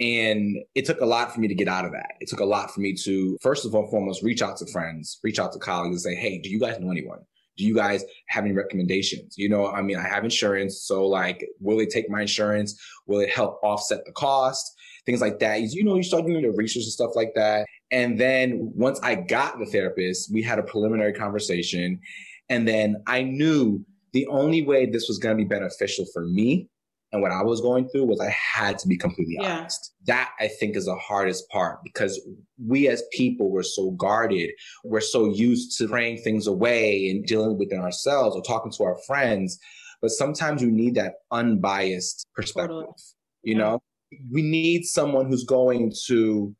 And 0.00 0.56
it 0.74 0.86
took 0.86 1.00
a 1.02 1.06
lot 1.06 1.34
for 1.34 1.40
me 1.40 1.48
to 1.48 1.54
get 1.54 1.68
out 1.68 1.84
of 1.84 1.92
that. 1.92 2.12
It 2.20 2.28
took 2.28 2.40
a 2.40 2.44
lot 2.44 2.72
for 2.72 2.80
me 2.80 2.94
to, 2.94 3.36
first 3.42 3.66
of 3.66 3.74
all, 3.74 3.86
foremost, 3.90 4.22
reach 4.22 4.40
out 4.40 4.56
to 4.58 4.66
friends, 4.66 5.18
reach 5.22 5.38
out 5.38 5.52
to 5.52 5.58
colleagues 5.58 6.06
and 6.06 6.14
say, 6.14 6.14
hey, 6.14 6.38
do 6.38 6.48
you 6.48 6.58
guys 6.58 6.80
know 6.80 6.90
anyone? 6.90 7.18
Do 7.58 7.64
you 7.66 7.74
guys 7.74 8.02
have 8.28 8.44
any 8.44 8.54
recommendations? 8.54 9.36
You 9.36 9.50
know, 9.50 9.66
I 9.66 9.82
mean, 9.82 9.98
I 9.98 10.08
have 10.08 10.24
insurance. 10.24 10.82
So, 10.84 11.06
like, 11.06 11.46
will 11.60 11.80
it 11.80 11.90
take 11.90 12.08
my 12.08 12.22
insurance? 12.22 12.80
Will 13.06 13.20
it 13.20 13.28
help 13.28 13.60
offset 13.62 14.06
the 14.06 14.12
cost? 14.12 14.74
Things 15.06 15.20
like 15.20 15.38
that. 15.40 15.60
You 15.60 15.84
know, 15.84 15.96
you 15.96 16.02
start 16.02 16.26
doing 16.26 16.42
the 16.42 16.50
research 16.50 16.84
and 16.84 16.92
stuff 16.92 17.10
like 17.14 17.32
that. 17.34 17.66
And 17.90 18.18
then 18.18 18.72
once 18.74 19.00
I 19.02 19.16
got 19.16 19.58
the 19.58 19.66
therapist, 19.66 20.32
we 20.32 20.42
had 20.42 20.58
a 20.58 20.62
preliminary 20.62 21.12
conversation. 21.12 22.00
And 22.48 22.66
then 22.66 23.02
I 23.06 23.22
knew 23.22 23.84
the 24.12 24.26
only 24.26 24.62
way 24.62 24.86
this 24.86 25.08
was 25.08 25.18
going 25.18 25.36
to 25.36 25.42
be 25.42 25.48
beneficial 25.48 26.04
for 26.12 26.26
me 26.26 26.68
and 27.12 27.22
what 27.22 27.32
I 27.32 27.42
was 27.42 27.60
going 27.60 27.88
through 27.88 28.04
was 28.04 28.20
I 28.20 28.30
had 28.30 28.78
to 28.80 28.88
be 28.88 28.96
completely 28.96 29.36
yeah. 29.40 29.58
honest. 29.58 29.94
That 30.06 30.30
I 30.38 30.48
think 30.48 30.76
is 30.76 30.86
the 30.86 30.94
hardest 30.94 31.48
part 31.50 31.80
because 31.82 32.20
we 32.64 32.88
as 32.88 33.02
people 33.12 33.50
were 33.50 33.64
so 33.64 33.90
guarded. 33.92 34.50
We're 34.84 35.00
so 35.00 35.26
used 35.26 35.76
to 35.78 35.88
praying 35.88 36.18
things 36.18 36.46
away 36.46 37.08
and 37.10 37.26
dealing 37.26 37.58
within 37.58 37.80
ourselves 37.80 38.36
or 38.36 38.42
talking 38.42 38.70
to 38.72 38.84
our 38.84 38.96
friends. 39.06 39.58
But 40.00 40.12
sometimes 40.12 40.62
you 40.62 40.70
need 40.70 40.94
that 40.94 41.14
unbiased 41.32 42.26
perspective. 42.34 42.70
Totally. 42.70 42.94
You 43.42 43.54
yeah. 43.54 43.58
know, 43.58 43.82
we 44.30 44.42
need 44.42 44.84
someone 44.84 45.26
who's 45.26 45.44
going 45.44 45.92
to 46.06 46.54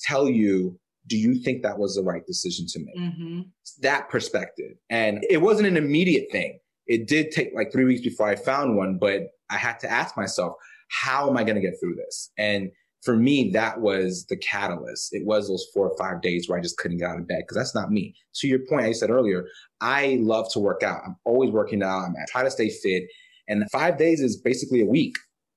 tell 0.00 0.28
you 0.28 0.78
do 1.06 1.16
you 1.16 1.34
think 1.34 1.62
that 1.62 1.78
was 1.78 1.96
the 1.96 2.02
right 2.02 2.24
decision 2.26 2.66
to 2.68 2.78
make? 2.78 2.96
Mm-hmm. 2.96 3.40
That 3.80 4.08
perspective. 4.08 4.76
And 4.88 5.24
it 5.28 5.38
wasn't 5.38 5.68
an 5.68 5.76
immediate 5.76 6.30
thing. 6.30 6.58
It 6.86 7.08
did 7.08 7.30
take 7.30 7.50
like 7.54 7.72
three 7.72 7.84
weeks 7.84 8.02
before 8.02 8.28
I 8.28 8.36
found 8.36 8.76
one, 8.76 8.98
but 8.98 9.28
I 9.50 9.56
had 9.56 9.80
to 9.80 9.90
ask 9.90 10.16
myself, 10.16 10.54
how 10.90 11.28
am 11.28 11.36
I 11.36 11.44
going 11.44 11.56
to 11.56 11.60
get 11.60 11.74
through 11.80 11.96
this? 11.96 12.30
And 12.38 12.70
for 13.02 13.16
me, 13.16 13.50
that 13.50 13.80
was 13.80 14.26
the 14.28 14.36
catalyst. 14.36 15.12
It 15.12 15.26
was 15.26 15.48
those 15.48 15.66
four 15.74 15.88
or 15.88 15.96
five 15.98 16.22
days 16.22 16.48
where 16.48 16.58
I 16.58 16.62
just 16.62 16.78
couldn't 16.78 16.98
get 16.98 17.10
out 17.10 17.18
of 17.18 17.26
bed 17.26 17.40
because 17.40 17.56
that's 17.56 17.74
not 17.74 17.90
me. 17.90 18.14
To 18.36 18.46
your 18.46 18.60
point, 18.68 18.86
I 18.86 18.92
said 18.92 19.10
earlier, 19.10 19.46
I 19.80 20.18
love 20.20 20.52
to 20.52 20.60
work 20.60 20.82
out. 20.82 21.00
I'm 21.04 21.16
always 21.24 21.50
working 21.50 21.82
out. 21.82 22.04
I'm, 22.04 22.14
I 22.16 22.24
try 22.30 22.44
to 22.44 22.50
stay 22.50 22.68
fit. 22.68 23.04
And 23.48 23.68
five 23.72 23.98
days 23.98 24.20
is 24.20 24.36
basically 24.36 24.82
a 24.82 24.86
week. 24.86 25.16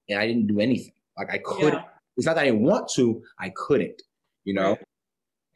And 0.10 0.20
I 0.20 0.28
didn't 0.28 0.48
do 0.48 0.60
anything. 0.60 0.95
Like 1.18 1.32
I 1.32 1.40
couldn't. 1.40 1.74
Yeah. 1.74 1.84
It's 2.18 2.26
not 2.26 2.36
that 2.36 2.44
I 2.44 2.46
didn't 2.46 2.62
want 2.62 2.90
to, 2.96 3.22
I 3.40 3.52
couldn't, 3.56 4.02
you 4.46 4.54
know? 4.54 4.70
Right. 4.70 4.84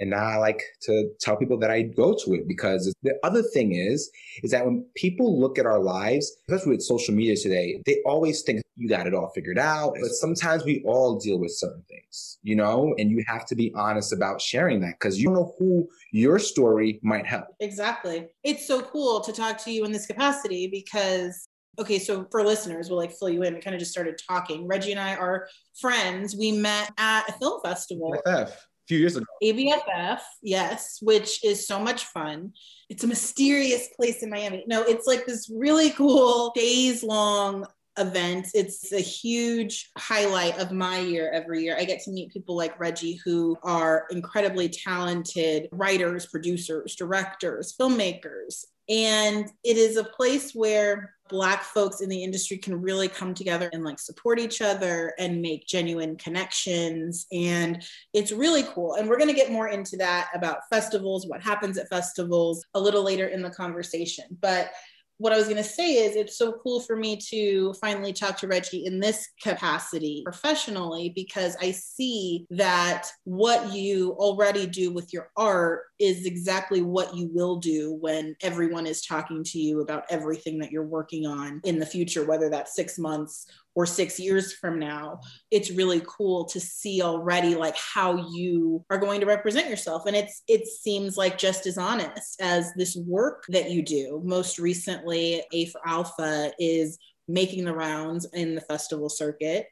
And 0.01 0.11
now 0.11 0.23
I 0.23 0.37
like 0.37 0.63
to 0.83 1.09
tell 1.19 1.35
people 1.35 1.57
that 1.59 1.69
I 1.69 1.81
go 1.81 2.15
to 2.23 2.33
it 2.33 2.47
because 2.47 2.93
the 3.03 3.19
other 3.21 3.41
thing 3.41 3.73
is, 3.73 4.09
is 4.43 4.51
that 4.51 4.65
when 4.65 4.85
people 4.95 5.37
look 5.39 5.59
at 5.59 5.65
our 5.65 5.79
lives, 5.79 6.31
especially 6.47 6.71
with 6.71 6.83
social 6.83 7.13
media 7.13 7.35
today, 7.35 7.81
they 7.85 8.01
always 8.05 8.41
think 8.41 8.61
you 8.77 8.87
got 8.87 9.07
it 9.07 9.13
all 9.13 9.29
figured 9.35 9.59
out. 9.59 9.95
But 9.99 10.11
sometimes 10.11 10.63
we 10.63 10.81
all 10.85 11.19
deal 11.19 11.37
with 11.37 11.51
certain 11.51 11.83
things, 11.89 12.39
you 12.43 12.55
know, 12.55 12.95
and 12.97 13.11
you 13.11 13.25
have 13.27 13.45
to 13.47 13.55
be 13.55 13.73
honest 13.75 14.13
about 14.13 14.39
sharing 14.39 14.79
that 14.81 14.95
because 14.99 15.19
you 15.19 15.25
don't 15.25 15.35
know 15.35 15.53
who 15.59 15.89
your 16.13 16.39
story 16.39 17.01
might 17.03 17.25
help. 17.25 17.47
Exactly. 17.59 18.29
It's 18.45 18.65
so 18.65 18.81
cool 18.81 19.19
to 19.19 19.33
talk 19.33 19.57
to 19.65 19.71
you 19.71 19.83
in 19.83 19.91
this 19.91 20.07
capacity 20.07 20.67
because 20.67 21.48
okay, 21.79 21.99
so 21.99 22.27
for 22.31 22.43
listeners, 22.43 22.89
we'll 22.89 22.99
like 22.99 23.13
fill 23.13 23.29
you 23.29 23.43
in. 23.43 23.55
We 23.55 23.61
kind 23.61 23.75
of 23.75 23.79
just 23.79 23.91
started 23.91 24.19
talking. 24.27 24.67
Reggie 24.67 24.91
and 24.91 24.99
I 24.99 25.15
are 25.15 25.47
friends. 25.79 26.35
We 26.35 26.51
met 26.51 26.91
at 26.97 27.29
a 27.29 27.33
film 27.33 27.61
festival. 27.63 28.15
FF 28.25 28.51
few 28.89 28.97
years 28.97 29.15
ago. 29.15 29.25
ABFF, 29.43 30.19
yes, 30.41 30.97
which 31.01 31.45
is 31.45 31.67
so 31.67 31.79
much 31.79 32.05
fun. 32.05 32.51
It's 32.89 33.03
a 33.03 33.07
mysterious 33.07 33.87
place 33.95 34.23
in 34.23 34.31
Miami. 34.31 34.65
No, 34.67 34.81
it's 34.81 35.05
like 35.05 35.27
this 35.27 35.49
really 35.55 35.91
cool 35.91 36.51
days 36.55 37.03
long 37.03 37.67
event. 37.99 38.47
It's 38.55 38.91
a 38.91 38.99
huge 38.99 39.91
highlight 39.97 40.57
of 40.57 40.71
my 40.71 40.99
year 40.99 41.31
every 41.31 41.63
year. 41.63 41.77
I 41.77 41.85
get 41.85 42.01
to 42.03 42.11
meet 42.11 42.33
people 42.33 42.55
like 42.57 42.79
Reggie 42.79 43.19
who 43.23 43.57
are 43.61 44.07
incredibly 44.09 44.69
talented 44.69 45.69
writers, 45.71 46.25
producers, 46.25 46.95
directors, 46.95 47.75
filmmakers. 47.79 48.65
And 48.89 49.51
it 49.63 49.77
is 49.77 49.97
a 49.97 50.03
place 50.03 50.53
where 50.53 51.13
black 51.29 51.63
folks 51.63 52.01
in 52.01 52.09
the 52.09 52.23
industry 52.23 52.57
can 52.57 52.81
really 52.81 53.07
come 53.07 53.33
together 53.33 53.69
and 53.71 53.83
like 53.83 53.99
support 53.99 54.39
each 54.39 54.61
other 54.61 55.13
and 55.19 55.41
make 55.41 55.67
genuine 55.67 56.15
connections 56.17 57.27
and 57.31 57.83
it's 58.13 58.31
really 58.31 58.63
cool. 58.63 58.95
And 58.95 59.07
we're 59.07 59.17
going 59.17 59.29
to 59.29 59.35
get 59.35 59.51
more 59.51 59.69
into 59.69 59.95
that 59.97 60.29
about 60.33 60.67
festivals 60.69 61.27
what 61.27 61.41
happens 61.41 61.77
at 61.77 61.89
festivals 61.89 62.65
a 62.73 62.79
little 62.79 63.03
later 63.03 63.27
in 63.27 63.41
the 63.41 63.49
conversation. 63.49 64.25
But 64.41 64.71
what 65.19 65.33
I 65.33 65.37
was 65.37 65.45
going 65.45 65.57
to 65.57 65.63
say 65.63 65.95
is 65.95 66.15
it's 66.15 66.37
so 66.37 66.53
cool 66.63 66.79
for 66.79 66.95
me 66.95 67.17
to 67.29 67.73
finally 67.73 68.13
talk 68.13 68.37
to 68.37 68.47
Reggie 68.47 68.85
in 68.85 69.01
this 69.01 69.27
capacity 69.43 70.21
professionally 70.23 71.11
because 71.13 71.57
I 71.61 71.71
see 71.71 72.47
that 72.51 73.09
what 73.25 73.73
you 73.73 74.13
already 74.13 74.65
do 74.65 74.91
with 74.91 75.11
your 75.11 75.29
art 75.35 75.83
is 75.99 76.25
exactly 76.25 76.81
what 76.81 77.13
you 77.13 77.29
will 77.33 77.57
do 77.57 77.97
when 77.99 78.33
everyone 78.41 78.87
is 78.87 79.05
talking 79.05 79.43
to 79.43 79.59
you 79.59 79.81
about 79.81 80.05
everything 80.09 80.57
that 80.59 80.71
you're 80.71 80.83
working 80.83 81.27
on 81.27 81.59
in 81.65 81.79
the 81.79 81.85
future, 81.85 82.25
whether 82.25 82.49
that's 82.49 82.73
six 82.73 82.97
months 82.97 83.45
or 83.75 83.85
six 83.85 84.19
years 84.19 84.53
from 84.53 84.79
now 84.79 85.19
it's 85.51 85.71
really 85.71 86.01
cool 86.05 86.45
to 86.45 86.59
see 86.59 87.01
already 87.01 87.55
like 87.55 87.75
how 87.77 88.27
you 88.31 88.83
are 88.89 88.97
going 88.97 89.19
to 89.19 89.25
represent 89.25 89.69
yourself 89.69 90.05
and 90.05 90.15
it's 90.15 90.43
it 90.47 90.67
seems 90.67 91.17
like 91.17 91.37
just 91.37 91.65
as 91.65 91.77
honest 91.77 92.41
as 92.41 92.73
this 92.75 92.95
work 93.07 93.43
that 93.49 93.69
you 93.71 93.81
do 93.81 94.21
most 94.25 94.59
recently 94.59 95.43
a 95.53 95.65
for 95.67 95.81
alpha 95.85 96.51
is 96.59 96.97
making 97.27 97.63
the 97.63 97.73
rounds 97.73 98.27
in 98.33 98.55
the 98.55 98.61
festival 98.61 99.09
circuit 99.09 99.67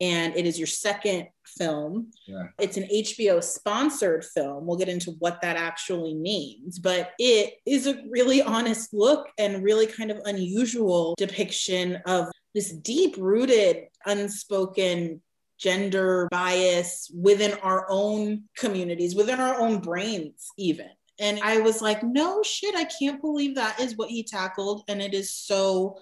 and 0.00 0.34
it 0.34 0.46
is 0.46 0.58
your 0.58 0.66
second 0.66 1.28
film. 1.46 2.10
Yeah. 2.26 2.46
It's 2.58 2.76
an 2.78 2.84
HBO 2.84 3.42
sponsored 3.42 4.24
film. 4.24 4.66
We'll 4.66 4.78
get 4.78 4.88
into 4.88 5.12
what 5.18 5.42
that 5.42 5.56
actually 5.56 6.14
means, 6.14 6.78
but 6.78 7.12
it 7.18 7.54
is 7.66 7.86
a 7.86 8.02
really 8.08 8.40
honest 8.40 8.94
look 8.94 9.28
and 9.38 9.62
really 9.62 9.86
kind 9.86 10.10
of 10.10 10.18
unusual 10.24 11.14
depiction 11.18 11.96
of 12.06 12.28
this 12.54 12.72
deep 12.72 13.16
rooted, 13.18 13.88
unspoken 14.06 15.22
gender 15.58 16.26
bias 16.30 17.10
within 17.14 17.52
our 17.62 17.86
own 17.88 18.44
communities, 18.56 19.14
within 19.14 19.40
our 19.40 19.60
own 19.60 19.78
brains, 19.78 20.48
even. 20.56 20.88
And 21.18 21.38
I 21.42 21.60
was 21.60 21.82
like, 21.82 22.02
no 22.02 22.42
shit, 22.42 22.74
I 22.74 22.84
can't 22.84 23.20
believe 23.20 23.54
that 23.56 23.78
is 23.78 23.96
what 23.96 24.08
he 24.08 24.24
tackled. 24.24 24.84
And 24.88 25.02
it 25.02 25.12
is 25.12 25.34
so 25.34 25.98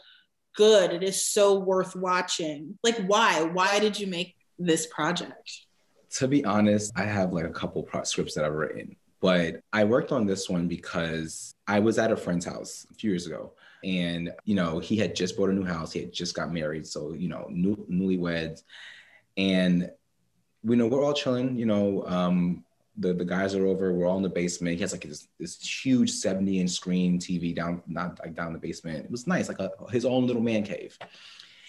good. 0.56 0.92
It 0.92 1.02
is 1.02 1.26
so 1.26 1.58
worth 1.58 1.96
watching. 1.96 2.78
Like, 2.84 3.04
why? 3.06 3.42
Why 3.42 3.80
did 3.80 3.98
you 3.98 4.06
make 4.06 4.36
this 4.60 4.86
project? 4.86 5.50
To 6.18 6.28
be 6.28 6.44
honest, 6.44 6.92
I 6.96 7.02
have 7.02 7.32
like 7.32 7.44
a 7.44 7.50
couple 7.50 7.86
scripts 8.04 8.34
that 8.34 8.44
I've 8.44 8.54
written, 8.54 8.96
but 9.20 9.60
I 9.72 9.84
worked 9.84 10.12
on 10.12 10.24
this 10.24 10.48
one 10.48 10.68
because 10.68 11.52
I 11.66 11.80
was 11.80 11.98
at 11.98 12.12
a 12.12 12.16
friend's 12.16 12.46
house 12.46 12.86
a 12.90 12.94
few 12.94 13.10
years 13.10 13.26
ago 13.26 13.54
and 13.84 14.32
you 14.44 14.54
know 14.54 14.78
he 14.78 14.96
had 14.96 15.14
just 15.14 15.36
bought 15.36 15.50
a 15.50 15.52
new 15.52 15.64
house. 15.64 15.92
He 15.92 16.00
had 16.00 16.12
just 16.12 16.34
got 16.34 16.52
married. 16.52 16.86
So 16.86 17.12
you 17.12 17.28
know 17.28 17.46
new, 17.50 17.76
newlyweds. 17.90 18.62
And 19.36 19.90
we 20.64 20.76
know 20.76 20.88
we're 20.88 21.04
all 21.04 21.12
chilling 21.12 21.56
you 21.56 21.66
know 21.66 22.04
um 22.06 22.64
the, 23.00 23.14
the 23.14 23.24
guys 23.24 23.54
are 23.54 23.66
over. 23.66 23.92
We're 23.92 24.06
all 24.06 24.16
in 24.16 24.24
the 24.24 24.28
basement. 24.28 24.74
He 24.74 24.80
has 24.80 24.92
like 24.92 25.04
this, 25.04 25.28
this 25.38 25.84
huge 25.84 26.10
70 26.10 26.60
inch 26.60 26.70
screen 26.70 27.18
tv 27.18 27.54
down 27.54 27.82
not 27.86 28.18
like 28.18 28.34
down 28.34 28.52
the 28.52 28.58
basement. 28.58 29.04
It 29.04 29.10
was 29.10 29.26
nice 29.26 29.48
like 29.48 29.60
a, 29.60 29.70
his 29.90 30.04
own 30.04 30.26
little 30.26 30.42
man 30.42 30.64
cave. 30.64 30.98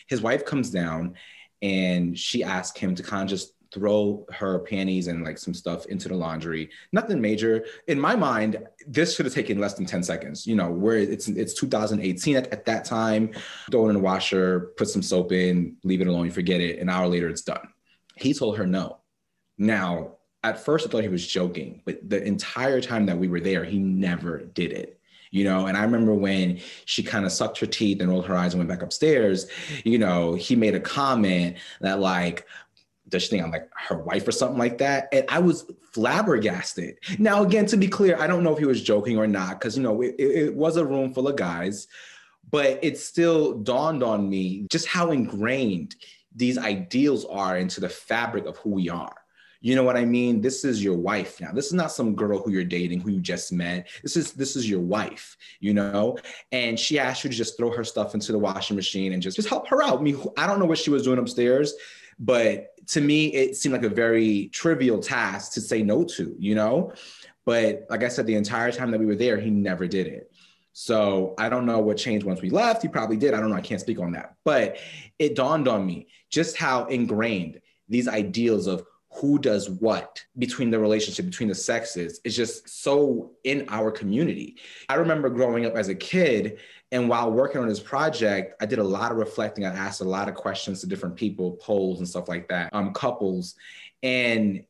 His 0.07 0.21
wife 0.21 0.43
comes 0.45 0.71
down 0.71 1.15
and 1.61 2.17
she 2.17 2.43
asked 2.43 2.77
him 2.77 2.95
to 2.95 3.03
kind 3.03 3.23
of 3.23 3.29
just 3.29 3.53
throw 3.71 4.25
her 4.31 4.59
panties 4.59 5.07
and 5.07 5.23
like 5.23 5.37
some 5.37 5.53
stuff 5.53 5.85
into 5.87 6.07
the 6.07 6.15
laundry. 6.15 6.69
Nothing 6.91 7.21
major. 7.21 7.65
In 7.87 7.99
my 7.99 8.15
mind, 8.15 8.57
this 8.87 9.15
should 9.15 9.25
have 9.25 9.33
taken 9.33 9.59
less 9.59 9.75
than 9.75 9.85
10 9.85 10.03
seconds. 10.03 10.47
You 10.47 10.55
know, 10.55 10.71
where 10.71 10.97
it's 10.97 11.27
it's 11.27 11.53
2018 11.53 12.35
at, 12.35 12.47
at 12.51 12.65
that 12.65 12.85
time. 12.85 13.31
Throw 13.71 13.85
it 13.85 13.89
in 13.89 13.95
the 13.95 14.01
washer, 14.01 14.71
put 14.77 14.89
some 14.89 15.01
soap 15.01 15.31
in, 15.31 15.77
leave 15.83 16.01
it 16.01 16.07
alone, 16.07 16.25
you 16.25 16.31
forget 16.31 16.61
it. 16.61 16.79
An 16.79 16.89
hour 16.89 17.07
later, 17.07 17.29
it's 17.29 17.41
done. 17.41 17.69
He 18.15 18.33
told 18.33 18.57
her 18.57 18.65
no. 18.65 18.97
Now, 19.57 20.15
at 20.43 20.63
first 20.63 20.87
I 20.87 20.89
thought 20.89 21.03
he 21.03 21.09
was 21.09 21.27
joking, 21.27 21.81
but 21.85 22.09
the 22.09 22.23
entire 22.23 22.81
time 22.81 23.05
that 23.07 23.17
we 23.17 23.27
were 23.27 23.41
there, 23.41 23.63
he 23.63 23.77
never 23.77 24.39
did 24.39 24.71
it 24.71 24.99
you 25.31 25.43
know 25.43 25.67
and 25.67 25.77
i 25.77 25.83
remember 25.83 26.13
when 26.13 26.59
she 26.85 27.03
kind 27.03 27.25
of 27.25 27.31
sucked 27.31 27.59
her 27.59 27.65
teeth 27.65 28.01
and 28.01 28.09
rolled 28.09 28.25
her 28.25 28.35
eyes 28.35 28.53
and 28.53 28.59
went 28.59 28.69
back 28.69 28.81
upstairs 28.81 29.47
you 29.83 29.97
know 29.97 30.33
he 30.33 30.55
made 30.55 30.75
a 30.75 30.79
comment 30.79 31.57
that 31.81 31.99
like 31.99 32.45
think 33.09 33.43
I'm 33.43 33.51
like 33.51 33.69
her 33.75 33.97
wife 33.97 34.27
or 34.27 34.31
something 34.31 34.57
like 34.57 34.77
that? 34.79 35.09
And 35.11 35.25
I 35.29 35.39
was 35.39 35.71
flabbergasted. 35.93 36.99
Now, 37.17 37.43
again, 37.43 37.65
to 37.67 37.77
be 37.77 37.87
clear, 37.87 38.17
I 38.19 38.27
don't 38.27 38.43
know 38.43 38.53
if 38.53 38.59
he 38.59 38.65
was 38.65 38.83
joking 38.83 39.17
or 39.17 39.27
not, 39.27 39.59
because 39.59 39.77
you 39.77 39.83
know 39.83 40.01
it, 40.01 40.15
it, 40.17 40.55
was 40.55 40.77
a 40.77 40.85
room 40.85 41.13
full 41.13 41.27
of 41.27 41.35
guys, 41.35 41.87
but 42.49 42.79
it 42.81 42.97
still 42.97 43.55
dawned 43.55 44.03
on 44.03 44.29
me 44.29 44.67
just 44.69 44.87
how 44.87 45.11
ingrained 45.11 45.95
these 46.35 46.57
ideals 46.57 47.25
are 47.25 47.57
into 47.57 47.81
the 47.81 47.89
fabric 47.89 48.45
of 48.45 48.57
who 48.57 48.69
we 48.69 48.89
are. 48.89 49.15
You 49.61 49.75
know 49.75 49.83
what 49.83 49.97
I 49.97 50.05
mean? 50.05 50.39
This 50.39 50.63
is 50.63 50.81
your 50.81 50.95
wife 50.95 51.41
now. 51.41 51.51
This 51.51 51.67
is 51.67 51.73
not 51.73 51.91
some 51.91 52.15
girl 52.15 52.41
who 52.41 52.51
you're 52.51 52.63
dating, 52.63 53.01
who 53.01 53.11
you 53.11 53.19
just 53.19 53.51
met. 53.51 53.89
This 54.01 54.15
is 54.15 54.31
this 54.31 54.55
is 54.55 54.69
your 54.69 54.79
wife, 54.79 55.35
you 55.59 55.73
know? 55.73 56.17
And 56.53 56.79
she 56.79 56.97
asked 56.97 57.25
you 57.25 57.29
to 57.29 57.35
just 57.35 57.57
throw 57.57 57.69
her 57.71 57.83
stuff 57.83 58.13
into 58.13 58.31
the 58.31 58.39
washing 58.39 58.77
machine 58.77 59.11
and 59.11 59.21
just, 59.21 59.35
just 59.35 59.49
help 59.49 59.67
her 59.67 59.83
out. 59.83 59.99
I 59.99 60.01
mean, 60.01 60.23
I 60.37 60.47
don't 60.47 60.59
know 60.59 60.65
what 60.65 60.77
she 60.77 60.91
was 60.91 61.03
doing 61.03 61.19
upstairs, 61.19 61.73
but 62.19 62.73
to 62.89 63.01
me, 63.01 63.27
it 63.27 63.55
seemed 63.55 63.73
like 63.73 63.83
a 63.83 63.89
very 63.89 64.47
trivial 64.47 64.99
task 64.99 65.53
to 65.53 65.61
say 65.61 65.83
no 65.83 66.03
to, 66.03 66.35
you 66.39 66.55
know? 66.55 66.91
But 67.45 67.85
like 67.89 68.03
I 68.03 68.07
said, 68.07 68.25
the 68.25 68.35
entire 68.35 68.71
time 68.71 68.91
that 68.91 68.99
we 68.99 69.05
were 69.05 69.15
there, 69.15 69.37
he 69.37 69.49
never 69.49 69.87
did 69.87 70.07
it. 70.07 70.31
So 70.73 71.35
I 71.37 71.49
don't 71.49 71.65
know 71.65 71.79
what 71.79 71.97
changed 71.97 72.25
once 72.25 72.41
we 72.41 72.49
left. 72.49 72.81
He 72.81 72.87
probably 72.87 73.17
did. 73.17 73.33
I 73.33 73.39
don't 73.39 73.49
know. 73.49 73.55
I 73.55 73.61
can't 73.61 73.81
speak 73.81 73.99
on 73.99 74.11
that. 74.13 74.35
But 74.43 74.77
it 75.19 75.35
dawned 75.35 75.67
on 75.67 75.85
me 75.85 76.07
just 76.29 76.57
how 76.57 76.85
ingrained 76.85 77.59
these 77.87 78.07
ideals 78.07 78.65
of 78.65 78.83
who 79.11 79.39
does 79.39 79.69
what 79.69 80.23
between 80.37 80.69
the 80.69 80.79
relationship 80.79 81.25
between 81.25 81.49
the 81.49 81.55
sexes 81.55 82.19
is 82.23 82.35
just 82.35 82.69
so 82.69 83.31
in 83.43 83.65
our 83.69 83.91
community. 83.91 84.57
I 84.87 84.95
remember 84.95 85.29
growing 85.29 85.65
up 85.65 85.75
as 85.75 85.89
a 85.89 85.95
kid 85.95 86.59
and 86.91 87.07
while 87.07 87.31
working 87.31 87.61
on 87.61 87.67
this 87.67 87.79
project, 87.79 88.55
I 88.61 88.65
did 88.65 88.79
a 88.79 88.83
lot 88.83 89.11
of 89.11 89.17
reflecting. 89.17 89.65
I 89.65 89.69
asked 89.69 90.01
a 90.01 90.05
lot 90.05 90.27
of 90.27 90.35
questions 90.35 90.81
to 90.81 90.87
different 90.87 91.15
people, 91.15 91.53
polls 91.61 91.99
and 91.99 92.07
stuff 92.07 92.27
like 92.27 92.47
that, 92.49 92.73
um, 92.73 92.93
couples. 92.93 93.55
And 94.01 94.63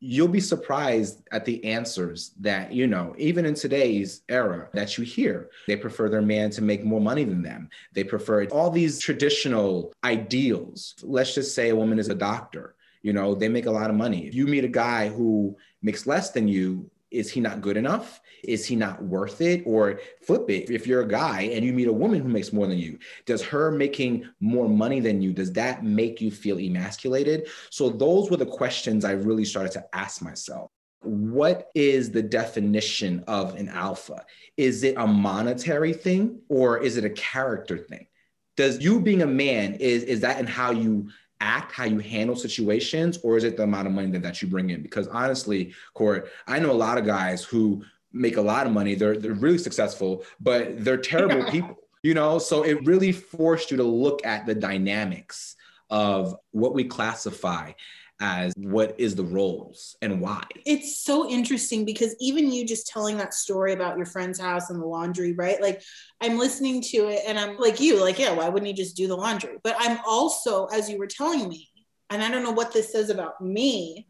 you'll 0.00 0.28
be 0.28 0.40
surprised 0.40 1.26
at 1.32 1.46
the 1.46 1.64
answers 1.64 2.32
that 2.38 2.70
you 2.70 2.86
know 2.86 3.14
even 3.16 3.46
in 3.46 3.54
today's 3.54 4.22
era 4.28 4.68
that 4.74 4.98
you 4.98 5.04
hear 5.04 5.48
they 5.66 5.74
prefer 5.74 6.08
their 6.10 6.20
man 6.20 6.50
to 6.50 6.60
make 6.60 6.84
more 6.84 7.00
money 7.00 7.24
than 7.24 7.42
them 7.42 7.68
they 7.94 8.04
prefer 8.04 8.44
all 8.48 8.70
these 8.70 9.00
traditional 9.00 9.92
ideals 10.04 10.94
let's 11.02 11.34
just 11.34 11.54
say 11.54 11.70
a 11.70 11.76
woman 11.76 11.98
is 11.98 12.08
a 12.08 12.14
doctor 12.14 12.75
you 13.06 13.12
know 13.12 13.34
they 13.34 13.48
make 13.48 13.66
a 13.66 13.70
lot 13.70 13.90
of 13.90 13.96
money 13.96 14.26
if 14.26 14.34
you 14.34 14.46
meet 14.46 14.64
a 14.64 14.68
guy 14.86 15.08
who 15.08 15.56
makes 15.80 16.06
less 16.06 16.30
than 16.30 16.46
you 16.48 16.90
is 17.10 17.30
he 17.30 17.40
not 17.40 17.60
good 17.60 17.76
enough? 17.76 18.20
Is 18.42 18.66
he 18.66 18.76
not 18.76 19.02
worth 19.02 19.40
it? 19.40 19.62
Or 19.64 20.00
flip 20.22 20.50
it, 20.50 20.70
if 20.70 20.86
you're 20.86 21.02
a 21.02 21.08
guy 21.08 21.42
and 21.42 21.64
you 21.64 21.72
meet 21.72 21.88
a 21.88 21.92
woman 21.92 22.20
who 22.20 22.28
makes 22.28 22.52
more 22.52 22.66
than 22.66 22.78
you, 22.78 22.98
does 23.24 23.42
her 23.42 23.70
making 23.70 24.28
more 24.40 24.68
money 24.68 25.00
than 25.00 25.22
you, 25.22 25.32
does 25.32 25.52
that 25.52 25.84
make 25.84 26.20
you 26.20 26.30
feel 26.30 26.58
emasculated? 26.58 27.48
So 27.70 27.88
those 27.88 28.30
were 28.30 28.36
the 28.36 28.46
questions 28.46 29.04
I 29.04 29.12
really 29.12 29.44
started 29.44 29.72
to 29.72 29.84
ask 29.92 30.20
myself. 30.20 30.70
What 31.02 31.70
is 31.74 32.10
the 32.10 32.22
definition 32.22 33.22
of 33.28 33.54
an 33.54 33.68
alpha? 33.68 34.24
Is 34.56 34.82
it 34.82 34.96
a 34.96 35.06
monetary 35.06 35.92
thing 35.92 36.40
or 36.48 36.78
is 36.78 36.96
it 36.96 37.04
a 37.04 37.10
character 37.10 37.78
thing? 37.78 38.08
Does 38.56 38.80
you 38.82 39.00
being 39.00 39.22
a 39.22 39.26
man 39.26 39.74
is 39.74 40.02
is 40.04 40.20
that 40.20 40.40
in 40.40 40.46
how 40.46 40.70
you 40.70 41.10
act, 41.40 41.72
how 41.72 41.84
you 41.84 41.98
handle 41.98 42.36
situations, 42.36 43.18
or 43.22 43.36
is 43.36 43.44
it 43.44 43.56
the 43.56 43.62
amount 43.62 43.86
of 43.86 43.92
money 43.92 44.10
that, 44.10 44.22
that 44.22 44.42
you 44.42 44.48
bring 44.48 44.70
in? 44.70 44.82
Because 44.82 45.08
honestly, 45.08 45.74
Court, 45.94 46.30
I 46.46 46.58
know 46.58 46.70
a 46.70 46.72
lot 46.72 46.98
of 46.98 47.04
guys 47.06 47.44
who 47.44 47.84
make 48.12 48.36
a 48.36 48.42
lot 48.42 48.66
of 48.66 48.72
money. 48.72 48.94
They're 48.94 49.16
they're 49.16 49.34
really 49.34 49.58
successful, 49.58 50.24
but 50.40 50.84
they're 50.84 50.96
terrible 50.96 51.50
people. 51.50 51.76
You 52.02 52.14
know, 52.14 52.38
so 52.38 52.62
it 52.62 52.84
really 52.86 53.10
forced 53.10 53.70
you 53.70 53.76
to 53.78 53.82
look 53.82 54.24
at 54.24 54.46
the 54.46 54.54
dynamics 54.54 55.56
of 55.90 56.36
what 56.52 56.74
we 56.74 56.84
classify 56.84 57.72
as 58.20 58.52
what 58.56 58.98
is 58.98 59.14
the 59.14 59.24
roles 59.24 59.96
and 60.00 60.20
why. 60.20 60.42
It's 60.64 61.02
so 61.02 61.28
interesting 61.28 61.84
because 61.84 62.16
even 62.18 62.50
you 62.50 62.64
just 62.64 62.86
telling 62.86 63.18
that 63.18 63.34
story 63.34 63.72
about 63.72 63.96
your 63.96 64.06
friend's 64.06 64.40
house 64.40 64.70
and 64.70 64.80
the 64.80 64.86
laundry, 64.86 65.32
right? 65.32 65.60
Like 65.60 65.82
I'm 66.20 66.38
listening 66.38 66.80
to 66.82 67.08
it 67.08 67.20
and 67.26 67.38
I'm 67.38 67.58
like 67.58 67.80
you, 67.80 68.00
like, 68.00 68.18
yeah, 68.18 68.32
why 68.32 68.48
wouldn't 68.48 68.68
he 68.68 68.72
just 68.72 68.96
do 68.96 69.06
the 69.06 69.16
laundry? 69.16 69.56
But 69.62 69.76
I'm 69.78 69.98
also, 70.06 70.66
as 70.66 70.88
you 70.88 70.98
were 70.98 71.06
telling 71.06 71.48
me, 71.48 71.68
and 72.08 72.22
I 72.22 72.30
don't 72.30 72.42
know 72.42 72.52
what 72.52 72.72
this 72.72 72.92
says 72.92 73.10
about 73.10 73.40
me, 73.40 74.06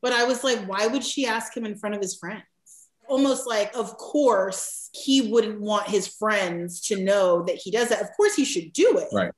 but 0.00 0.12
I 0.12 0.24
was 0.24 0.42
like, 0.42 0.64
why 0.66 0.86
would 0.86 1.04
she 1.04 1.26
ask 1.26 1.56
him 1.56 1.66
in 1.66 1.76
front 1.76 1.94
of 1.94 2.00
his 2.00 2.16
friends? 2.16 2.42
Almost 3.08 3.46
like, 3.46 3.76
of 3.76 3.96
course, 3.98 4.88
he 4.92 5.30
wouldn't 5.30 5.60
want 5.60 5.88
his 5.88 6.08
friends 6.08 6.80
to 6.86 7.02
know 7.02 7.42
that 7.42 7.56
he 7.56 7.70
does 7.70 7.88
that. 7.90 8.00
Of 8.00 8.08
course, 8.16 8.34
he 8.34 8.44
should 8.44 8.72
do 8.72 8.98
it. 8.98 9.08
Right. 9.12 9.32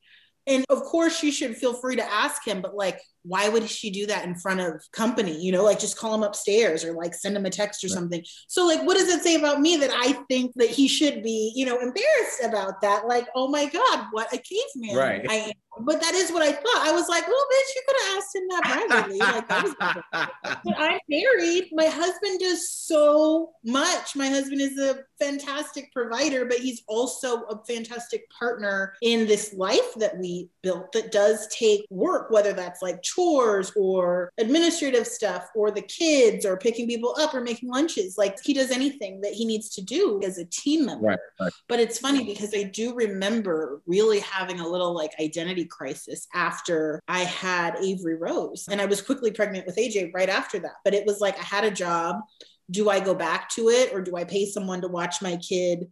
And 0.47 0.65
of 0.69 0.83
course, 0.83 1.19
she 1.19 1.31
should 1.31 1.57
feel 1.57 1.75
free 1.75 1.97
to 1.97 2.05
ask 2.05 2.47
him, 2.47 2.61
but 2.61 2.77
like, 2.77 3.01
why 3.25 3.49
would 3.49 3.69
she 3.69 3.91
do 3.91 4.07
that 4.07 4.25
in 4.25 4.35
front 4.35 4.61
of 4.61 4.83
company? 4.93 5.41
You 5.41 5.53
know, 5.53 5.65
like 5.65 5.79
just 5.79 5.99
call 5.99 6.15
him 6.15 6.23
upstairs 6.23 6.85
or 6.85 6.93
like 6.93 7.15
send 7.15 7.37
him 7.37 7.47
a 7.47 7.51
text 7.51 7.83
or 7.83 7.89
right. 7.89 7.95
something. 7.95 8.25
So, 8.49 8.67
like, 8.67 8.83
what 8.87 8.97
does 8.97 9.09
it 9.09 9.23
say 9.23 9.35
about 9.35 9.61
me 9.61 9.77
that 9.79 9.91
I 9.93 10.13
think 10.29 10.53
that 10.57 10.69
he 10.69 10.89
should 10.89 11.23
be, 11.23 11.53
you 11.57 11.67
know, 11.67 11.79
embarrassed 11.79 12.45
about 12.45 12.81
that? 12.83 13.07
Like, 13.07 13.29
oh 13.35 13.49
my 13.49 13.67
God, 13.67 14.07
what 14.13 14.33
a 14.33 14.39
caveman 14.39 14.97
right. 14.97 15.27
I 15.29 15.35
am 15.35 15.53
but 15.81 16.01
that 16.01 16.15
is 16.15 16.31
what 16.31 16.43
I 16.43 16.53
thought. 16.53 16.87
I 16.87 16.93
was 16.93 17.09
like, 17.09 17.27
well, 17.27 17.47
bitch, 17.53 17.75
you 17.75 17.83
could 17.87 17.97
have 18.01 18.19
asked 18.19 18.35
him 18.35 18.49
that 18.49 18.63
privately. 18.63 19.19
like, 19.19 19.49
that 19.49 19.65
was 19.65 19.75
but 20.65 20.77
I'm 20.79 21.01
married. 21.09 21.69
My 21.73 21.87
husband 21.87 22.41
does 22.41 22.71
so 22.71 23.53
much. 23.65 24.15
My 24.15 24.29
husband 24.29 24.61
is 24.61 24.79
a 24.79 25.01
fantastic 25.19 25.93
provider, 25.93 26.45
but 26.45 26.59
he's 26.59 26.83
also 26.87 27.43
a 27.45 27.65
fantastic 27.65 28.31
partner 28.31 28.95
in 29.03 29.27
this 29.27 29.55
life 29.55 29.95
that 29.97 30.19
we 30.19 30.49
built 30.63 30.93
that 30.93 31.11
does 31.11 31.49
take 31.49 31.87
work, 31.91 32.31
whether 32.31 32.53
that's 32.53 32.83
like 32.83 33.03
chores 33.15 33.73
or 33.77 34.33
administrative 34.39 35.07
stuff 35.07 35.49
or 35.55 35.71
the 35.71 35.83
kids 35.83 36.45
or 36.45 36.57
picking 36.57 36.87
people 36.87 37.15
up 37.19 37.35
or 37.35 37.41
making 37.41 37.71
lunches. 37.71 38.17
Like 38.19 38.37
he 38.43 38.55
does 38.55 38.71
anything 38.71 39.21
that 39.23 39.33
he 39.33 39.45
needs 39.45 39.71
to 39.71 39.83
do 39.83 40.21
as 40.25 40.39
a 40.39 40.45
team 40.47 40.87
member. 40.87 41.09
Right, 41.09 41.19
right. 41.41 41.53
But 41.69 41.81
it's 41.81 41.99
funny 41.99 42.25
because 42.25 42.55
I 42.55 42.65
do 42.65 42.95
remember 42.95 43.83
really 43.87 44.21
having 44.21 44.61
a 44.61 44.69
little 44.69 44.95
like 44.95 45.13
identity 45.21 45.65
crisis 45.65 46.27
after 46.35 47.03
I 47.09 47.21
had 47.21 47.77
Avery 47.77 48.17
Rose. 48.17 48.67
And 48.71 48.81
I 48.81 48.87
was 48.87 49.03
quickly 49.03 49.31
pregnant 49.31 49.67
with 49.67 49.77
AJ 49.77 50.13
right 50.15 50.29
after 50.29 50.59
that. 50.61 50.75
But 50.85 50.95
it 50.95 51.07
was 51.07 51.21
like 51.21 51.39
I 51.39 51.45
had 51.45 51.65
a 51.65 51.71
job. 51.71 52.17
Do 52.71 52.89
I 52.89 52.99
go 53.01 53.15
back 53.15 53.51
to 53.51 53.69
it 53.69 53.93
or 53.93 54.01
do 54.01 54.17
I 54.17 54.25
pay 54.25 54.47
someone 54.47 54.81
to 54.81 54.89
watch 54.89 55.21
my 55.21 55.37
kid 55.37 55.87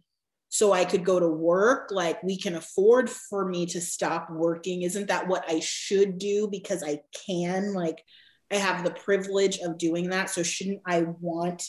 so 0.53 0.71
I 0.71 0.85
could 0.85 1.03
go 1.03 1.19
to 1.19 1.27
work. 1.27 1.89
Like 1.89 2.21
we 2.21 2.37
can 2.37 2.53
afford 2.53 3.09
for 3.09 3.43
me 3.43 3.65
to 3.65 3.81
stop 3.81 4.29
working. 4.29 4.83
Isn't 4.83 5.07
that 5.07 5.27
what 5.27 5.43
I 5.47 5.59
should 5.61 6.19
do 6.19 6.47
because 6.47 6.83
I 6.83 6.99
can? 7.25 7.73
Like 7.73 8.03
I 8.51 8.57
have 8.57 8.83
the 8.83 8.91
privilege 8.91 9.57
of 9.57 9.79
doing 9.79 10.11
that. 10.11 10.29
So 10.29 10.43
shouldn't 10.43 10.81
I 10.85 11.05
want 11.19 11.67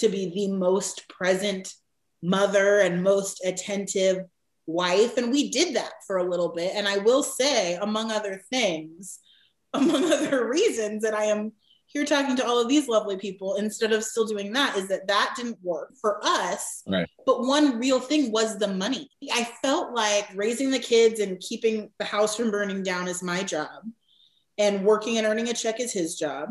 to 0.00 0.10
be 0.10 0.30
the 0.34 0.48
most 0.52 1.08
present 1.08 1.72
mother 2.22 2.80
and 2.80 3.02
most 3.02 3.42
attentive 3.42 4.26
wife. 4.66 5.16
And 5.16 5.30
we 5.32 5.50
did 5.50 5.76
that 5.76 5.92
for 6.06 6.18
a 6.18 6.28
little 6.28 6.50
bit. 6.50 6.72
And 6.74 6.86
I 6.86 6.98
will 6.98 7.22
say, 7.22 7.76
among 7.76 8.12
other 8.12 8.42
things, 8.50 9.18
among 9.72 10.12
other 10.12 10.46
reasons 10.46 11.04
that 11.04 11.14
I 11.14 11.24
am 11.24 11.52
here 11.92 12.04
talking 12.04 12.36
to 12.36 12.46
all 12.46 12.60
of 12.60 12.68
these 12.68 12.88
lovely 12.88 13.16
people 13.16 13.56
instead 13.56 13.92
of 13.92 14.04
still 14.04 14.24
doing 14.24 14.52
that 14.52 14.76
is 14.76 14.86
that 14.88 15.08
that 15.08 15.34
didn't 15.36 15.58
work 15.62 15.92
for 16.00 16.20
us. 16.22 16.82
Right. 16.86 17.08
But 17.26 17.40
one 17.40 17.78
real 17.80 17.98
thing 17.98 18.30
was 18.30 18.58
the 18.58 18.68
money. 18.68 19.10
I 19.32 19.44
felt 19.60 19.92
like 19.94 20.28
raising 20.34 20.70
the 20.70 20.78
kids 20.78 21.18
and 21.18 21.40
keeping 21.40 21.90
the 21.98 22.04
house 22.04 22.36
from 22.36 22.50
burning 22.50 22.84
down 22.84 23.08
is 23.08 23.22
my 23.22 23.42
job, 23.42 23.82
and 24.56 24.84
working 24.84 25.18
and 25.18 25.26
earning 25.26 25.48
a 25.48 25.54
check 25.54 25.80
is 25.80 25.92
his 25.92 26.16
job. 26.16 26.50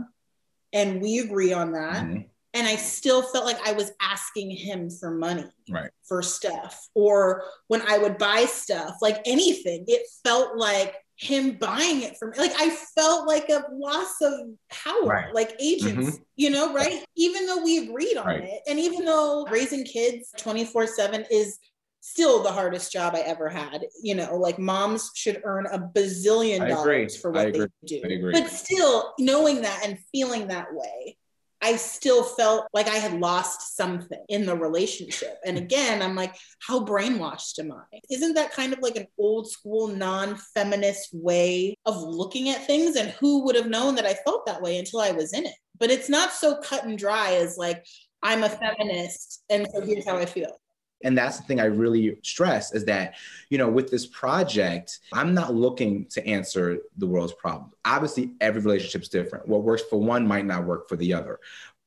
And 0.73 1.01
we 1.01 1.19
agree 1.19 1.53
on 1.53 1.71
that. 1.71 2.05
Mm-hmm 2.05 2.21
and 2.53 2.67
I 2.67 2.75
still 2.77 3.21
felt 3.21 3.45
like 3.45 3.59
I 3.67 3.73
was 3.73 3.91
asking 4.01 4.51
him 4.51 4.89
for 4.89 5.11
money 5.11 5.45
right. 5.69 5.91
for 6.07 6.21
stuff. 6.23 6.87
Or 6.95 7.43
when 7.67 7.81
I 7.87 7.97
would 7.97 8.17
buy 8.17 8.45
stuff, 8.45 8.97
like 9.01 9.21
anything, 9.25 9.85
it 9.87 10.07
felt 10.23 10.57
like 10.57 10.95
him 11.19 11.51
buying 11.51 12.01
it 12.01 12.15
for 12.17 12.29
me. 12.29 12.37
Like 12.37 12.53
I 12.57 12.69
felt 12.69 13.27
like 13.27 13.49
a 13.49 13.63
loss 13.73 14.21
of 14.21 14.33
power, 14.69 15.03
right. 15.03 15.35
like 15.35 15.53
agents, 15.59 16.11
mm-hmm. 16.11 16.23
you 16.37 16.49
know, 16.49 16.73
right? 16.73 17.03
Even 17.17 17.45
though 17.45 17.61
we 17.61 17.79
agreed 17.79 18.15
on 18.15 18.25
right. 18.25 18.43
it. 18.43 18.61
And 18.69 18.79
even 18.79 19.03
though 19.03 19.45
raising 19.51 19.83
kids 19.83 20.33
24 20.37 20.87
7 20.87 21.25
is 21.29 21.59
still 21.99 22.41
the 22.41 22.51
hardest 22.51 22.93
job 22.93 23.15
I 23.15 23.19
ever 23.19 23.49
had. 23.49 23.83
You 24.01 24.15
know, 24.15 24.37
like 24.37 24.59
moms 24.59 25.11
should 25.13 25.41
earn 25.43 25.65
a 25.65 25.79
bazillion 25.79 26.69
dollars 26.69 27.17
for 27.17 27.31
what 27.31 27.51
they 27.51 27.67
do. 27.85 28.31
But 28.31 28.47
still, 28.47 29.13
knowing 29.19 29.61
that 29.61 29.81
and 29.85 29.99
feeling 30.13 30.47
that 30.47 30.67
way 30.71 31.17
I 31.61 31.75
still 31.75 32.23
felt 32.23 32.67
like 32.73 32.87
I 32.87 32.95
had 32.95 33.19
lost 33.19 33.75
something 33.75 34.23
in 34.29 34.45
the 34.45 34.55
relationship. 34.55 35.37
And 35.45 35.57
mm-hmm. 35.57 35.65
again, 35.65 36.01
I'm 36.01 36.15
like, 36.15 36.35
how 36.65 36.85
brainwashed 36.85 37.59
am 37.59 37.71
I? 37.71 37.99
Isn't 38.09 38.35
that 38.35 38.53
kind 38.53 38.71
of 38.71 38.79
like 38.79 38.95
an 38.95 39.07
old 39.17 39.49
school, 39.49 39.87
non 39.87 40.37
feminist 40.53 41.09
way 41.13 41.75
of 41.85 42.01
looking 42.01 42.49
at 42.49 42.65
things? 42.65 42.95
And 42.95 43.09
who 43.11 43.43
would 43.45 43.55
have 43.55 43.69
known 43.69 43.95
that 43.95 44.05
I 44.05 44.13
felt 44.13 44.45
that 44.45 44.61
way 44.61 44.77
until 44.77 45.01
I 45.01 45.11
was 45.11 45.33
in 45.33 45.45
it? 45.45 45.55
But 45.77 45.91
it's 45.91 46.09
not 46.09 46.31
so 46.31 46.57
cut 46.61 46.85
and 46.85 46.97
dry 46.97 47.33
as 47.33 47.57
like, 47.57 47.85
I'm 48.23 48.43
a 48.43 48.49
feminist. 48.49 49.43
And 49.49 49.67
so 49.73 49.81
here's 49.81 50.07
how 50.07 50.17
I 50.17 50.25
feel. 50.25 50.59
And 51.03 51.17
that's 51.17 51.37
the 51.37 51.43
thing 51.43 51.59
I 51.59 51.65
really 51.65 52.17
stress 52.23 52.73
is 52.73 52.85
that, 52.85 53.15
you 53.49 53.57
know, 53.57 53.69
with 53.69 53.89
this 53.89 54.05
project, 54.05 54.99
I'm 55.13 55.33
not 55.33 55.53
looking 55.53 56.05
to 56.07 56.25
answer 56.27 56.79
the 56.97 57.07
world's 57.07 57.33
problems. 57.33 57.73
Obviously, 57.85 58.31
every 58.41 58.61
relationship 58.61 59.03
is 59.03 59.09
different. 59.09 59.47
What 59.47 59.63
works 59.63 59.83
for 59.89 59.99
one 59.99 60.27
might 60.27 60.45
not 60.45 60.65
work 60.65 60.89
for 60.89 60.95
the 60.97 61.13
other. 61.13 61.39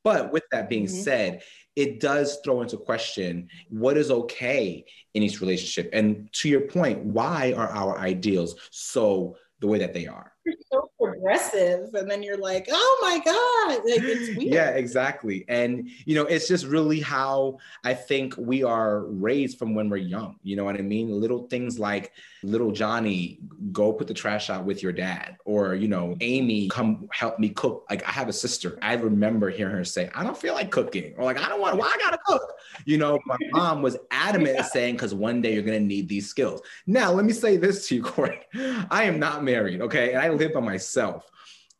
But 0.04 0.32
with 0.32 0.44
that 0.50 0.68
being 0.68 0.86
mm-hmm. 0.86 1.02
said, 1.02 1.42
it 1.76 2.00
does 2.00 2.38
throw 2.44 2.60
into 2.62 2.76
question 2.76 3.48
what 3.68 3.96
is 3.96 4.10
okay 4.10 4.84
in 5.14 5.22
each 5.22 5.40
relationship. 5.40 5.90
And 5.92 6.30
to 6.34 6.48
your 6.48 6.62
point, 6.62 7.04
why 7.04 7.54
are 7.56 7.68
our 7.68 7.98
ideals 7.98 8.56
so 8.70 9.36
the 9.60 9.66
way 9.66 9.78
that 9.78 9.94
they 9.94 10.06
are? 10.06 10.32
So 10.70 10.90
aggressive. 11.22 11.94
And 11.94 12.10
then 12.10 12.22
you're 12.22 12.38
like, 12.38 12.68
oh 12.70 12.98
my 13.00 13.18
God. 13.24 13.84
Like, 13.84 14.02
it's 14.02 14.36
weird. 14.36 14.52
Yeah, 14.52 14.70
exactly. 14.70 15.44
And, 15.48 15.88
you 16.04 16.14
know, 16.14 16.24
it's 16.24 16.48
just 16.48 16.66
really 16.66 17.00
how 17.00 17.58
I 17.84 17.94
think 17.94 18.34
we 18.36 18.62
are 18.64 19.04
raised 19.04 19.58
from 19.58 19.74
when 19.74 19.88
we're 19.88 19.98
young. 19.98 20.36
You 20.42 20.56
know 20.56 20.64
what 20.64 20.76
I 20.76 20.82
mean? 20.82 21.10
Little 21.20 21.46
things 21.46 21.78
like 21.78 22.12
little 22.42 22.72
Johnny, 22.72 23.38
go 23.70 23.92
put 23.92 24.08
the 24.08 24.14
trash 24.14 24.50
out 24.50 24.64
with 24.64 24.82
your 24.82 24.92
dad. 24.92 25.36
Or, 25.44 25.74
you 25.74 25.88
know, 25.88 26.16
Amy, 26.20 26.68
come 26.68 27.08
help 27.12 27.38
me 27.38 27.50
cook. 27.50 27.86
Like, 27.88 28.06
I 28.06 28.10
have 28.10 28.28
a 28.28 28.32
sister. 28.32 28.78
I 28.82 28.94
remember 28.94 29.50
hearing 29.50 29.74
her 29.76 29.84
say, 29.84 30.10
I 30.14 30.24
don't 30.24 30.36
feel 30.36 30.54
like 30.54 30.70
cooking. 30.70 31.14
Or 31.16 31.24
like, 31.24 31.38
I 31.38 31.48
don't 31.48 31.60
want, 31.60 31.76
why 31.76 31.86
I 31.86 31.98
gotta 31.98 32.18
cook? 32.26 32.42
You 32.84 32.98
know, 32.98 33.18
my 33.26 33.36
mom 33.52 33.82
was 33.82 33.96
adamant 34.10 34.64
saying, 34.72 34.96
because 34.96 35.14
one 35.14 35.40
day 35.40 35.54
you're 35.54 35.62
gonna 35.62 35.80
need 35.80 36.08
these 36.08 36.28
skills. 36.28 36.60
Now, 36.86 37.12
let 37.12 37.24
me 37.24 37.32
say 37.32 37.56
this 37.56 37.88
to 37.88 37.96
you, 37.96 38.02
Corey. 38.02 38.40
I 38.90 39.04
am 39.04 39.18
not 39.18 39.44
married, 39.44 39.80
okay? 39.80 40.12
And 40.12 40.22
I 40.22 40.30
live 40.30 40.52
by 40.52 40.60
myself. 40.60 41.11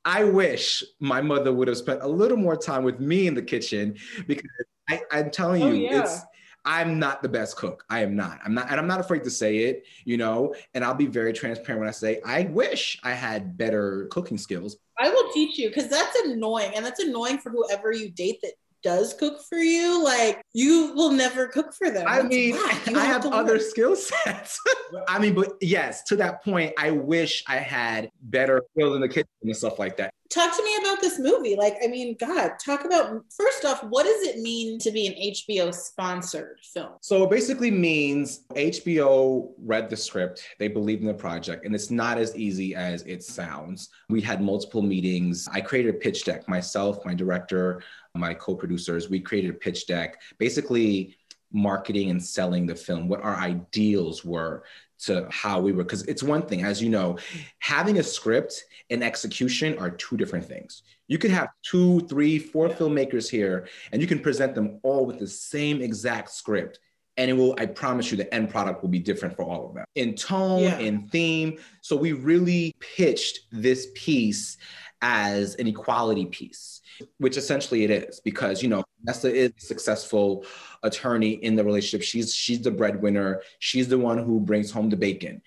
I 0.05 0.25
wish 0.25 0.83
my 1.01 1.21
mother 1.21 1.53
would 1.53 1.69
have 1.69 1.77
spent 1.77 2.03
a 2.03 2.09
little 2.09 2.37
more 2.37 2.57
time 2.57 2.83
with 2.83 3.01
me 3.01 3.27
in 3.27 3.35
the 3.35 3.43
kitchen 3.43 3.97
because 4.27 4.51
I, 4.89 5.01
am 5.13 5.31
telling 5.31 5.63
oh, 5.63 5.71
you, 5.71 5.89
oh, 5.89 5.91
yeah. 5.93 6.03
it's 6.03 6.21
I'm 6.65 6.99
not 6.99 7.23
the 7.23 7.29
best 7.29 7.57
cook. 7.57 7.85
I 7.91 8.01
am 8.01 8.15
not. 8.15 8.39
I'm 8.45 8.55
not, 8.55 8.71
and 8.71 8.79
I'm 8.79 8.87
not 8.87 9.01
afraid 9.01 9.25
to 9.25 9.31
say 9.31 9.59
it, 9.59 9.85
you 10.05 10.17
know, 10.17 10.55
and 10.75 10.85
I'll 10.85 10.95
be 10.95 11.07
very 11.07 11.33
transparent 11.33 11.81
when 11.81 11.89
I 11.89 11.93
say 11.93 12.21
I 12.25 12.45
wish 12.45 13.01
I 13.03 13.13
had 13.13 13.57
better 13.57 14.07
cooking 14.11 14.39
skills. 14.39 14.77
I 14.99 15.09
will 15.09 15.33
teach 15.33 15.59
you 15.59 15.69
because 15.69 15.89
that's 15.89 16.17
annoying. 16.21 16.73
And 16.77 16.85
that's 16.85 17.01
annoying 17.01 17.39
for 17.39 17.51
whoever 17.51 17.93
you 17.93 18.11
date 18.11 18.39
that 18.43 18.53
does 18.83 19.15
cook 19.15 19.41
for 19.49 19.59
you, 19.59 20.03
like 20.03 20.43
you 20.53 20.93
will 20.95 21.13
never 21.13 21.47
cook 21.47 21.73
for 21.73 21.91
them. 21.91 22.07
I 22.07 22.23
mean, 22.23 22.55
I 22.55 22.73
have, 22.85 23.25
have 23.25 23.27
other 23.27 23.59
skill 23.59 23.97
sets. 23.97 24.61
I 25.09 25.19
mean, 25.19 25.35
but 25.35 25.55
yes, 25.61 26.03
to 26.05 26.17
that 26.17 26.45
point, 26.45 26.75
I 26.79 26.91
wish 26.91 27.45
I 27.47 27.57
had 27.57 28.11
better 28.23 28.63
skills 28.73 28.95
in 28.95 29.01
the 29.01 29.09
kitchen 29.09 29.29
and 29.43 29.57
stuff 29.57 29.79
like 29.79 29.97
that. 29.99 30.13
Talk 30.33 30.57
to 30.57 30.65
me 30.65 30.77
about 30.81 31.03
this 31.03 31.19
movie. 31.19 31.57
Like, 31.57 31.77
I 31.85 31.89
mean, 31.89 32.17
God, 32.19 32.53
talk 32.65 32.87
about 32.87 33.23
first 33.37 33.67
off, 33.67 33.85
what 33.85 34.05
does 34.05 34.23
it 34.23 34.41
mean 34.41 34.79
to 34.79 34.91
be 34.91 35.07
an 35.07 35.13
HBO 35.13 35.75
sponsored 35.75 36.59
film? 36.63 36.93
So 37.03 37.25
it 37.25 37.31
basically 37.31 37.71
means 37.71 38.45
HBO 38.55 39.51
read 39.59 39.91
the 39.91 39.97
script, 39.97 40.43
they 40.59 40.69
believed 40.69 41.03
in 41.03 41.09
the 41.09 41.13
project, 41.13 41.67
and 41.67 41.75
it's 41.75 41.91
not 41.91 42.17
as 42.17 42.35
easy 42.35 42.75
as 42.75 43.03
it 43.03 43.23
sounds. 43.23 43.91
We 44.09 44.23
had 44.23 44.41
multiple 44.41 44.81
meetings. 44.81 45.49
I 45.53 45.61
created 45.61 45.95
a 45.95 45.99
pitch 45.99 46.25
deck 46.25 46.49
myself, 46.49 47.05
my 47.05 47.13
director, 47.13 47.83
my 48.15 48.33
co-producers, 48.33 49.11
we 49.11 49.21
created 49.21 49.51
a 49.51 49.55
pitch 49.55 49.87
deck, 49.87 50.19
basically 50.39 51.19
marketing 51.53 52.09
and 52.09 52.23
selling 52.23 52.65
the 52.65 52.75
film, 52.75 53.07
what 53.07 53.23
our 53.23 53.37
ideals 53.37 54.25
were 54.25 54.65
to 55.07 55.27
how 55.31 55.61
we 55.61 55.73
were. 55.73 55.83
Because 55.85 56.03
it's 56.05 56.23
one 56.23 56.43
thing, 56.43 56.63
as 56.63 56.83
you 56.83 56.89
know, 56.89 57.19
having 57.59 57.99
a 57.99 58.03
script 58.03 58.65
and 58.91 59.03
execution 59.03 59.79
are 59.79 59.91
two 59.91 60.17
different 60.17 60.45
things. 60.45 60.83
You 61.09 61.19
could 61.19 61.31
have 61.31 61.49
two, 61.63 62.01
three, 62.01 62.39
four 62.39 62.69
filmmakers 62.69 63.29
here, 63.29 63.69
and 63.93 64.01
you 64.01 64.09
can 64.09 64.21
present 64.21 64.55
them 64.55 64.81
all 64.83 65.07
with 65.07 65.19
the 65.19 65.27
same 65.27 65.83
exact 65.83 66.31
script. 66.31 66.79
And 67.19 67.31
it 67.31 67.35
will, 67.35 67.55
I 67.59 67.67
promise 67.67 68.11
you, 68.11 68.17
the 68.17 68.33
end 68.33 68.49
product 68.49 68.81
will 68.81 68.89
be 68.89 68.99
different 68.99 69.37
for 69.37 69.43
all 69.43 69.69
of 69.69 69.75
them 69.75 69.85
in 69.95 70.15
tone, 70.15 70.63
yeah. 70.63 70.79
in 70.79 71.09
theme. 71.09 71.59
So 71.83 71.95
we 71.95 72.13
really 72.13 72.75
pitched 72.81 73.41
this 73.51 73.89
piece 73.95 74.57
as 75.03 75.57
an 75.57 75.67
equality 75.67 76.27
piece 76.27 76.83
which 77.19 77.37
essentially 77.37 77.85
it 77.85 77.91
is 77.91 78.21
because 78.21 78.63
you 78.63 78.69
know 78.69 78.85
Vanessa 79.01 79.33
is 79.35 79.53
a 79.59 79.61
successful 79.61 80.45
attorney 80.83 81.33
in 81.33 81.57
the 81.57 81.65
relationship. 81.65 82.07
She's 82.07 82.35
she's 82.35 82.63
the 82.63 82.71
breadwinner. 82.71 83.43
She's 83.59 83.89
the 83.89 83.99
one 83.99 84.19
who 84.19 84.41
brings 84.41 84.71
home 84.71 84.91
the 84.91 84.97
bacon. 84.97 85.43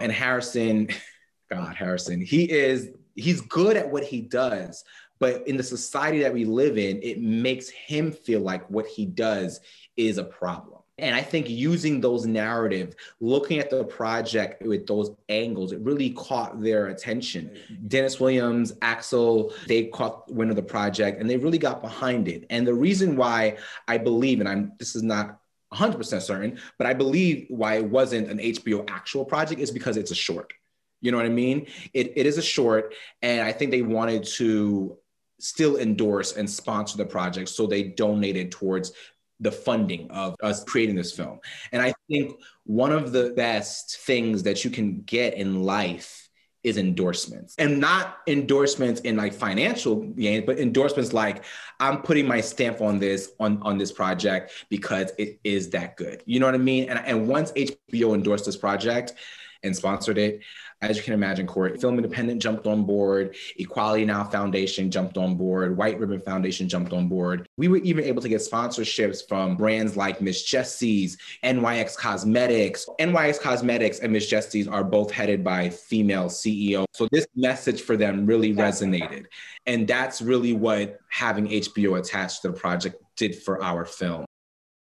And 0.00 0.12
Harrison, 0.12 0.88
God, 1.50 1.74
Harrison, 1.74 2.20
he 2.20 2.50
is 2.50 2.90
he's 3.14 3.40
good 3.40 3.76
at 3.76 3.90
what 3.90 4.04
he 4.04 4.20
does, 4.20 4.84
but 5.18 5.46
in 5.48 5.56
the 5.56 5.62
society 5.62 6.20
that 6.20 6.34
we 6.34 6.44
live 6.44 6.78
in, 6.78 7.00
it 7.02 7.20
makes 7.20 7.68
him 7.68 8.12
feel 8.12 8.40
like 8.40 8.68
what 8.70 8.86
he 8.86 9.06
does 9.06 9.60
is 9.96 10.18
a 10.18 10.24
problem. 10.24 10.77
And 10.98 11.14
I 11.14 11.22
think 11.22 11.48
using 11.48 12.00
those 12.00 12.26
narrative, 12.26 12.96
looking 13.20 13.58
at 13.58 13.70
the 13.70 13.84
project 13.84 14.62
with 14.62 14.86
those 14.86 15.10
angles, 15.28 15.72
it 15.72 15.80
really 15.80 16.10
caught 16.10 16.60
their 16.60 16.88
attention. 16.88 17.56
Dennis 17.86 18.18
Williams, 18.18 18.72
Axel, 18.82 19.52
they 19.66 19.84
caught 19.86 20.30
wind 20.32 20.50
of 20.50 20.56
the 20.56 20.62
project 20.62 21.20
and 21.20 21.30
they 21.30 21.36
really 21.36 21.58
got 21.58 21.82
behind 21.82 22.28
it. 22.28 22.46
And 22.50 22.66
the 22.66 22.74
reason 22.74 23.16
why 23.16 23.58
I 23.86 23.98
believe, 23.98 24.40
and 24.40 24.48
I'm 24.48 24.72
this 24.78 24.96
is 24.96 25.02
not 25.02 25.38
100% 25.72 26.22
certain, 26.22 26.58
but 26.78 26.86
I 26.86 26.94
believe 26.94 27.46
why 27.48 27.76
it 27.76 27.84
wasn't 27.84 28.28
an 28.28 28.38
HBO 28.38 28.88
actual 28.90 29.24
project 29.24 29.60
is 29.60 29.70
because 29.70 29.96
it's 29.96 30.10
a 30.10 30.16
short. 30.16 30.52
You 31.00 31.12
know 31.12 31.16
what 31.16 31.26
I 31.26 31.30
mean? 31.30 31.66
It, 31.94 32.12
it 32.16 32.26
is 32.26 32.38
a 32.38 32.42
short, 32.42 32.94
and 33.22 33.46
I 33.46 33.52
think 33.52 33.70
they 33.70 33.82
wanted 33.82 34.24
to 34.24 34.96
still 35.38 35.76
endorse 35.76 36.36
and 36.36 36.50
sponsor 36.50 36.96
the 36.96 37.06
project, 37.06 37.48
so 37.50 37.66
they 37.66 37.84
donated 37.84 38.50
towards 38.50 38.92
the 39.40 39.52
funding 39.52 40.10
of 40.10 40.34
us 40.42 40.64
creating 40.64 40.96
this 40.96 41.12
film. 41.12 41.38
And 41.72 41.80
I 41.80 41.94
think 42.08 42.40
one 42.64 42.92
of 42.92 43.12
the 43.12 43.30
best 43.30 43.98
things 43.98 44.42
that 44.42 44.64
you 44.64 44.70
can 44.70 45.02
get 45.02 45.34
in 45.34 45.62
life 45.62 46.28
is 46.64 46.76
endorsements. 46.76 47.54
And 47.58 47.78
not 47.78 48.18
endorsements 48.26 49.00
in 49.02 49.16
like 49.16 49.32
financial 49.32 49.96
gains 50.02 50.44
but 50.44 50.58
endorsements 50.58 51.12
like 51.12 51.44
i'm 51.78 52.02
putting 52.02 52.26
my 52.26 52.40
stamp 52.40 52.80
on 52.80 52.98
this 52.98 53.30
on 53.38 53.62
on 53.62 53.78
this 53.78 53.92
project 53.92 54.52
because 54.68 55.12
it 55.18 55.38
is 55.44 55.70
that 55.70 55.96
good. 55.96 56.22
You 56.26 56.40
know 56.40 56.46
what 56.46 56.54
i 56.56 56.58
mean? 56.58 56.88
And, 56.90 56.98
and 57.06 57.28
once 57.28 57.52
hbo 57.52 58.14
endorsed 58.14 58.44
this 58.44 58.56
project 58.56 59.14
and 59.62 59.74
sponsored 59.76 60.18
it 60.18 60.40
as 60.80 60.96
you 60.96 61.02
can 61.02 61.12
imagine, 61.12 61.46
Corey, 61.46 61.76
Film 61.76 61.96
Independent 61.96 62.40
jumped 62.40 62.66
on 62.66 62.84
board, 62.84 63.34
Equality 63.56 64.04
Now 64.04 64.22
Foundation 64.22 64.90
jumped 64.90 65.18
on 65.18 65.34
board, 65.34 65.76
White 65.76 65.98
Ribbon 65.98 66.20
Foundation 66.20 66.68
jumped 66.68 66.92
on 66.92 67.08
board. 67.08 67.48
We 67.56 67.66
were 67.66 67.78
even 67.78 68.04
able 68.04 68.22
to 68.22 68.28
get 68.28 68.40
sponsorships 68.40 69.26
from 69.28 69.56
brands 69.56 69.96
like 69.96 70.20
Miss 70.20 70.44
Jessie's, 70.44 71.18
NYX 71.42 71.96
Cosmetics. 71.96 72.86
NYX 73.00 73.40
Cosmetics 73.40 73.98
and 73.98 74.12
Miss 74.12 74.28
Jessie's 74.28 74.68
are 74.68 74.84
both 74.84 75.10
headed 75.10 75.42
by 75.42 75.68
female 75.68 76.26
CEO. 76.26 76.84
So 76.94 77.08
this 77.10 77.26
message 77.34 77.82
for 77.82 77.96
them 77.96 78.24
really 78.24 78.54
resonated. 78.54 79.26
And 79.66 79.88
that's 79.88 80.22
really 80.22 80.52
what 80.52 80.98
having 81.10 81.48
HBO 81.48 81.98
attached 81.98 82.42
to 82.42 82.48
the 82.48 82.54
project 82.54 83.02
did 83.16 83.34
for 83.34 83.62
our 83.62 83.84
film. 83.84 84.24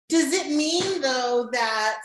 Does 0.09 0.33
it 0.33 0.49
mean 0.49 1.03
though 1.03 1.51
that 1.53 2.03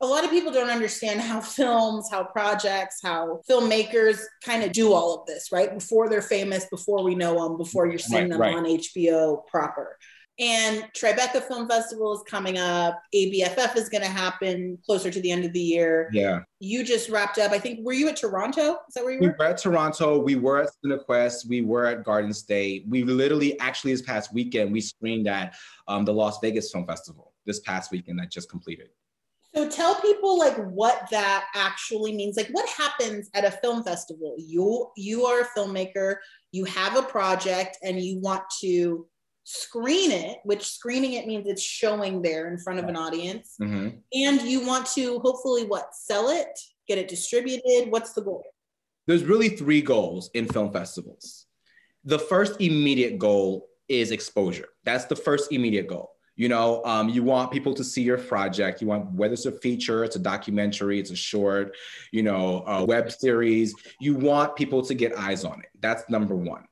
a 0.00 0.06
lot 0.06 0.24
of 0.24 0.30
people 0.30 0.52
don't 0.52 0.70
understand 0.70 1.20
how 1.20 1.40
films, 1.40 2.08
how 2.10 2.24
projects, 2.24 3.00
how 3.02 3.40
filmmakers 3.48 4.20
kind 4.44 4.62
of 4.62 4.72
do 4.72 4.92
all 4.92 5.20
of 5.20 5.26
this, 5.26 5.52
right? 5.52 5.72
Before 5.72 6.08
they're 6.08 6.22
famous, 6.22 6.66
before 6.70 7.02
we 7.02 7.14
know 7.14 7.42
them, 7.48 7.56
before 7.56 7.86
you're 7.86 7.98
seeing 7.98 8.30
right, 8.30 8.30
them 8.30 8.40
right. 8.40 8.54
on 8.54 8.64
HBO 8.64 9.46
proper. 9.46 9.96
And 10.38 10.88
Tribeca 10.96 11.42
Film 11.42 11.68
Festival 11.68 12.14
is 12.14 12.22
coming 12.26 12.56
up. 12.56 12.98
ABFF 13.14 13.76
is 13.76 13.90
going 13.90 14.02
to 14.02 14.08
happen 14.08 14.78
closer 14.86 15.10
to 15.10 15.20
the 15.20 15.30
end 15.30 15.44
of 15.44 15.52
the 15.52 15.60
year. 15.60 16.08
Yeah. 16.14 16.40
You 16.60 16.82
just 16.82 17.10
wrapped 17.10 17.36
up. 17.36 17.52
I 17.52 17.58
think, 17.58 17.84
were 17.84 17.92
you 17.92 18.08
at 18.08 18.16
Toronto? 18.16 18.78
Is 18.88 18.94
that 18.94 19.04
where 19.04 19.12
you 19.12 19.20
were? 19.20 19.28
We 19.28 19.34
were 19.38 19.44
at 19.44 19.58
Toronto. 19.58 20.18
We 20.18 20.36
were 20.36 20.62
at 20.62 20.70
CineQuest. 20.82 21.46
We 21.46 21.60
were 21.60 21.84
at 21.84 22.04
Garden 22.04 22.32
State. 22.32 22.86
We 22.88 23.04
literally, 23.04 23.60
actually, 23.60 23.92
this 23.92 24.00
past 24.00 24.32
weekend, 24.32 24.72
we 24.72 24.80
screened 24.80 25.28
at 25.28 25.56
um, 25.88 26.06
the 26.06 26.14
Las 26.14 26.38
Vegas 26.40 26.72
Film 26.72 26.86
Festival 26.86 27.34
this 27.44 27.60
past 27.60 27.90
weekend 27.90 28.18
that 28.18 28.30
just 28.30 28.48
completed. 28.48 28.88
So 29.54 29.68
tell 29.68 29.96
people 29.96 30.38
like 30.38 30.56
what 30.68 31.08
that 31.10 31.46
actually 31.54 32.14
means. 32.14 32.36
Like 32.36 32.48
what 32.52 32.68
happens 32.68 33.28
at 33.34 33.44
a 33.44 33.50
film 33.50 33.82
festival? 33.82 34.36
You 34.38 34.90
you 34.96 35.24
are 35.24 35.40
a 35.40 35.58
filmmaker, 35.58 36.16
you 36.52 36.64
have 36.66 36.96
a 36.96 37.02
project 37.02 37.78
and 37.82 38.00
you 38.00 38.20
want 38.20 38.44
to 38.60 39.06
screen 39.44 40.12
it, 40.12 40.38
which 40.44 40.68
screening 40.68 41.14
it 41.14 41.26
means 41.26 41.46
it's 41.48 41.62
showing 41.62 42.22
there 42.22 42.48
in 42.48 42.58
front 42.58 42.78
of 42.78 42.84
an 42.86 42.96
audience. 42.96 43.56
Mm-hmm. 43.60 43.98
And 44.14 44.42
you 44.42 44.64
want 44.64 44.86
to 44.94 45.18
hopefully 45.18 45.64
what 45.64 45.94
sell 45.94 46.28
it, 46.28 46.58
get 46.86 46.98
it 46.98 47.08
distributed. 47.08 47.90
What's 47.90 48.12
the 48.12 48.22
goal? 48.22 48.44
There's 49.08 49.24
really 49.24 49.48
three 49.48 49.82
goals 49.82 50.30
in 50.34 50.46
film 50.46 50.72
festivals. 50.72 51.46
The 52.04 52.18
first 52.18 52.60
immediate 52.60 53.18
goal 53.18 53.66
is 53.88 54.12
exposure. 54.12 54.68
That's 54.84 55.06
the 55.06 55.16
first 55.16 55.50
immediate 55.50 55.88
goal. 55.88 56.12
You 56.40 56.48
know, 56.48 56.82
um, 56.86 57.10
you 57.10 57.22
want 57.22 57.50
people 57.50 57.74
to 57.74 57.84
see 57.84 58.00
your 58.00 58.16
project. 58.16 58.80
You 58.80 58.86
want 58.86 59.12
whether 59.12 59.34
it's 59.34 59.44
a 59.44 59.52
feature, 59.52 60.04
it's 60.04 60.16
a 60.16 60.18
documentary, 60.18 60.98
it's 60.98 61.10
a 61.10 61.14
short, 61.14 61.76
you 62.12 62.22
know, 62.22 62.64
a 62.66 62.82
web 62.82 63.12
series. 63.12 63.74
You 64.00 64.14
want 64.14 64.56
people 64.56 64.80
to 64.86 64.94
get 64.94 65.14
eyes 65.18 65.44
on 65.44 65.60
it. 65.60 65.68
That's 65.80 66.08
number 66.08 66.34
one. 66.34 66.64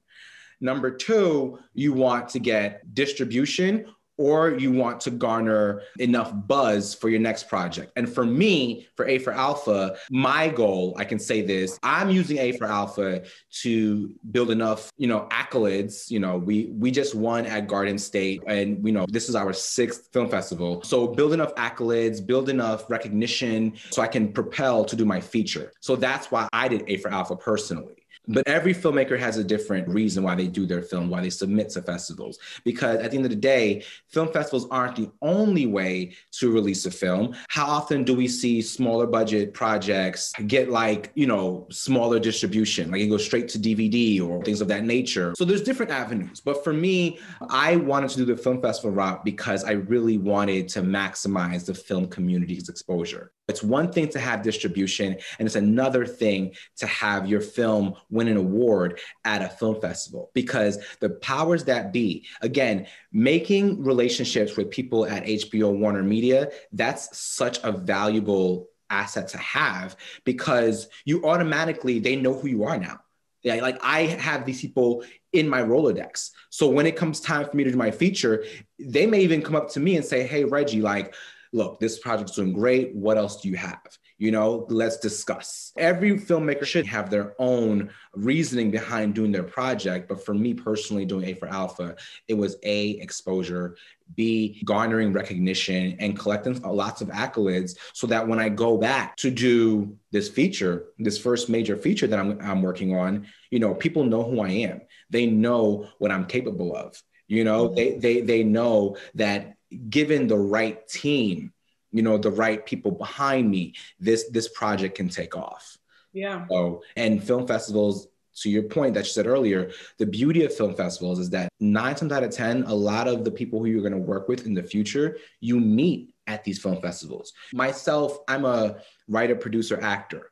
Number 0.62 0.90
two, 0.90 1.58
you 1.74 1.92
want 1.92 2.30
to 2.30 2.38
get 2.38 2.94
distribution 2.94 3.84
or 4.18 4.50
you 4.50 4.72
want 4.72 5.00
to 5.00 5.10
garner 5.10 5.82
enough 5.98 6.32
buzz 6.46 6.94
for 6.94 7.08
your 7.08 7.20
next 7.20 7.48
project. 7.48 7.92
And 7.96 8.08
for 8.12 8.26
me, 8.26 8.88
for 8.96 9.06
A 9.06 9.18
for 9.18 9.32
Alpha, 9.32 9.96
my 10.10 10.48
goal, 10.48 10.94
I 10.98 11.04
can 11.04 11.18
say 11.18 11.40
this, 11.40 11.78
I'm 11.82 12.10
using 12.10 12.38
A 12.38 12.52
for 12.52 12.66
Alpha 12.66 13.22
to 13.62 14.14
build 14.32 14.50
enough, 14.50 14.90
you 14.98 15.06
know, 15.06 15.26
accolades. 15.30 16.10
You 16.10 16.20
know, 16.20 16.36
we 16.36 16.66
we 16.76 16.90
just 16.90 17.14
won 17.14 17.46
at 17.46 17.68
Garden 17.68 17.98
State 17.98 18.42
and 18.46 18.82
we 18.82 18.90
know 18.90 19.06
this 19.08 19.28
is 19.28 19.36
our 19.36 19.52
sixth 19.52 20.08
film 20.12 20.28
festival. 20.28 20.82
So 20.82 21.06
build 21.06 21.32
enough 21.32 21.54
accolades, 21.54 22.24
build 22.24 22.48
enough 22.48 22.90
recognition 22.90 23.74
so 23.90 24.02
I 24.02 24.08
can 24.08 24.32
propel 24.32 24.84
to 24.84 24.96
do 24.96 25.04
my 25.04 25.20
feature. 25.20 25.72
So 25.80 25.96
that's 25.96 26.30
why 26.30 26.48
I 26.52 26.68
did 26.68 26.84
A 26.88 26.96
for 26.98 27.10
Alpha 27.10 27.36
personally. 27.36 27.97
But 28.28 28.46
every 28.46 28.74
filmmaker 28.74 29.18
has 29.18 29.38
a 29.38 29.44
different 29.44 29.88
reason 29.88 30.22
why 30.22 30.34
they 30.34 30.46
do 30.46 30.66
their 30.66 30.82
film, 30.82 31.08
why 31.08 31.22
they 31.22 31.30
submit 31.30 31.70
to 31.70 31.82
festivals. 31.82 32.38
Because 32.62 32.98
at 32.98 33.10
the 33.10 33.16
end 33.16 33.24
of 33.24 33.30
the 33.30 33.36
day, 33.36 33.84
film 34.08 34.30
festivals 34.30 34.68
aren't 34.70 34.96
the 34.96 35.10
only 35.22 35.66
way 35.66 36.12
to 36.32 36.52
release 36.52 36.84
a 36.84 36.90
film. 36.90 37.34
How 37.48 37.66
often 37.66 38.04
do 38.04 38.14
we 38.14 38.28
see 38.28 38.60
smaller 38.60 39.06
budget 39.06 39.54
projects 39.54 40.32
get 40.46 40.68
like, 40.68 41.10
you 41.14 41.26
know, 41.26 41.66
smaller 41.70 42.18
distribution, 42.18 42.90
like 42.90 43.00
it 43.00 43.06
goes 43.06 43.24
straight 43.24 43.48
to 43.48 43.58
DVD 43.58 44.20
or 44.20 44.44
things 44.44 44.60
of 44.60 44.68
that 44.68 44.84
nature? 44.84 45.34
So 45.36 45.44
there's 45.44 45.62
different 45.62 45.90
avenues. 45.90 46.40
But 46.40 46.62
for 46.62 46.74
me, 46.74 47.18
I 47.48 47.76
wanted 47.76 48.10
to 48.10 48.16
do 48.18 48.24
the 48.26 48.36
film 48.36 48.60
festival 48.60 48.90
route 48.90 49.24
because 49.24 49.64
I 49.64 49.72
really 49.72 50.18
wanted 50.18 50.68
to 50.68 50.82
maximize 50.82 51.64
the 51.64 51.74
film 51.74 52.08
community's 52.08 52.68
exposure. 52.68 53.32
It's 53.48 53.62
one 53.62 53.90
thing 53.90 54.08
to 54.10 54.20
have 54.20 54.42
distribution, 54.42 55.16
and 55.38 55.46
it's 55.46 55.56
another 55.56 56.04
thing 56.04 56.54
to 56.76 56.86
have 56.86 57.26
your 57.26 57.40
film 57.40 57.94
win 58.10 58.28
an 58.28 58.36
award 58.36 59.00
at 59.24 59.42
a 59.42 59.48
film 59.48 59.80
festival 59.80 60.30
because 60.34 60.78
the 61.00 61.10
powers 61.10 61.64
that 61.64 61.92
be, 61.92 62.26
again, 62.42 62.86
making 63.10 63.82
relationships 63.82 64.56
with 64.56 64.70
people 64.70 65.06
at 65.06 65.24
HBO 65.24 65.76
Warner 65.76 66.02
Media, 66.02 66.50
that's 66.72 67.16
such 67.18 67.58
a 67.64 67.72
valuable 67.72 68.68
asset 68.90 69.28
to 69.28 69.38
have 69.38 69.96
because 70.24 70.88
you 71.04 71.24
automatically, 71.24 71.98
they 71.98 72.16
know 72.16 72.34
who 72.34 72.48
you 72.48 72.64
are 72.64 72.78
now. 72.78 73.00
Yeah, 73.42 73.54
like 73.56 73.78
I 73.82 74.02
have 74.02 74.44
these 74.44 74.60
people 74.60 75.04
in 75.32 75.48
my 75.48 75.62
Rolodex. 75.62 76.30
So 76.50 76.68
when 76.68 76.86
it 76.86 76.96
comes 76.96 77.20
time 77.20 77.48
for 77.48 77.56
me 77.56 77.64
to 77.64 77.70
do 77.70 77.76
my 77.76 77.90
feature, 77.90 78.44
they 78.78 79.06
may 79.06 79.20
even 79.20 79.42
come 79.42 79.54
up 79.54 79.70
to 79.70 79.80
me 79.80 79.96
and 79.96 80.04
say, 80.04 80.26
Hey, 80.26 80.44
Reggie, 80.44 80.82
like, 80.82 81.14
look, 81.52 81.80
this 81.80 81.98
project's 81.98 82.36
doing 82.36 82.52
great. 82.52 82.94
What 82.94 83.18
else 83.18 83.40
do 83.40 83.48
you 83.48 83.56
have? 83.56 83.80
You 84.18 84.32
know, 84.32 84.66
let's 84.68 84.98
discuss. 84.98 85.72
Every 85.76 86.18
filmmaker 86.18 86.64
should 86.64 86.86
have 86.86 87.08
their 87.08 87.34
own 87.38 87.90
reasoning 88.14 88.72
behind 88.72 89.14
doing 89.14 89.30
their 89.30 89.44
project. 89.44 90.08
But 90.08 90.24
for 90.24 90.34
me 90.34 90.54
personally, 90.54 91.04
doing 91.04 91.24
A 91.24 91.34
for 91.34 91.46
Alpha, 91.46 91.94
it 92.26 92.34
was 92.34 92.56
A, 92.64 92.90
exposure, 92.90 93.76
B, 94.16 94.60
garnering 94.64 95.12
recognition 95.12 95.96
and 96.00 96.18
collecting 96.18 96.60
lots 96.62 97.00
of 97.00 97.08
accolades 97.08 97.76
so 97.92 98.08
that 98.08 98.26
when 98.26 98.40
I 98.40 98.48
go 98.48 98.76
back 98.76 99.16
to 99.18 99.30
do 99.30 99.96
this 100.10 100.28
feature, 100.28 100.86
this 100.98 101.18
first 101.18 101.48
major 101.48 101.76
feature 101.76 102.08
that 102.08 102.18
I'm, 102.18 102.40
I'm 102.40 102.62
working 102.62 102.96
on, 102.96 103.26
you 103.50 103.60
know, 103.60 103.74
people 103.74 104.02
know 104.02 104.24
who 104.24 104.40
I 104.40 104.50
am. 104.50 104.80
They 105.10 105.26
know 105.26 105.86
what 105.98 106.10
I'm 106.10 106.26
capable 106.26 106.74
of. 106.74 107.00
You 107.28 107.44
know, 107.44 107.68
mm-hmm. 107.68 107.74
they, 107.76 107.98
they, 107.98 108.20
they 108.22 108.42
know 108.42 108.96
that 109.14 109.57
given 109.88 110.26
the 110.26 110.38
right 110.38 110.86
team, 110.88 111.52
you 111.92 112.02
know, 112.02 112.18
the 112.18 112.30
right 112.30 112.64
people 112.64 112.92
behind 112.92 113.50
me, 113.50 113.74
this 113.98 114.28
this 114.30 114.48
project 114.48 114.96
can 114.96 115.08
take 115.08 115.36
off. 115.36 115.76
Yeah. 116.12 116.46
So, 116.50 116.82
and 116.96 117.22
film 117.22 117.46
festivals, 117.46 118.08
to 118.42 118.50
your 118.50 118.64
point 118.64 118.94
that 118.94 119.04
you 119.04 119.10
said 119.10 119.26
earlier, 119.26 119.70
the 119.98 120.06
beauty 120.06 120.44
of 120.44 120.54
film 120.54 120.74
festivals 120.74 121.18
is 121.18 121.30
that 121.30 121.48
nine 121.60 121.94
times 121.94 122.12
out 122.12 122.22
of 122.22 122.30
10, 122.30 122.64
a 122.64 122.74
lot 122.74 123.08
of 123.08 123.24
the 123.24 123.30
people 123.30 123.58
who 123.58 123.66
you're 123.66 123.82
going 123.82 123.92
to 123.92 123.98
work 123.98 124.28
with 124.28 124.46
in 124.46 124.54
the 124.54 124.62
future, 124.62 125.18
you 125.40 125.58
meet 125.58 126.14
at 126.26 126.44
these 126.44 126.60
film 126.60 126.80
festivals. 126.80 127.32
Myself, 127.52 128.18
I'm 128.28 128.44
a 128.44 128.76
writer, 129.08 129.34
producer, 129.34 129.80
actor, 129.80 130.30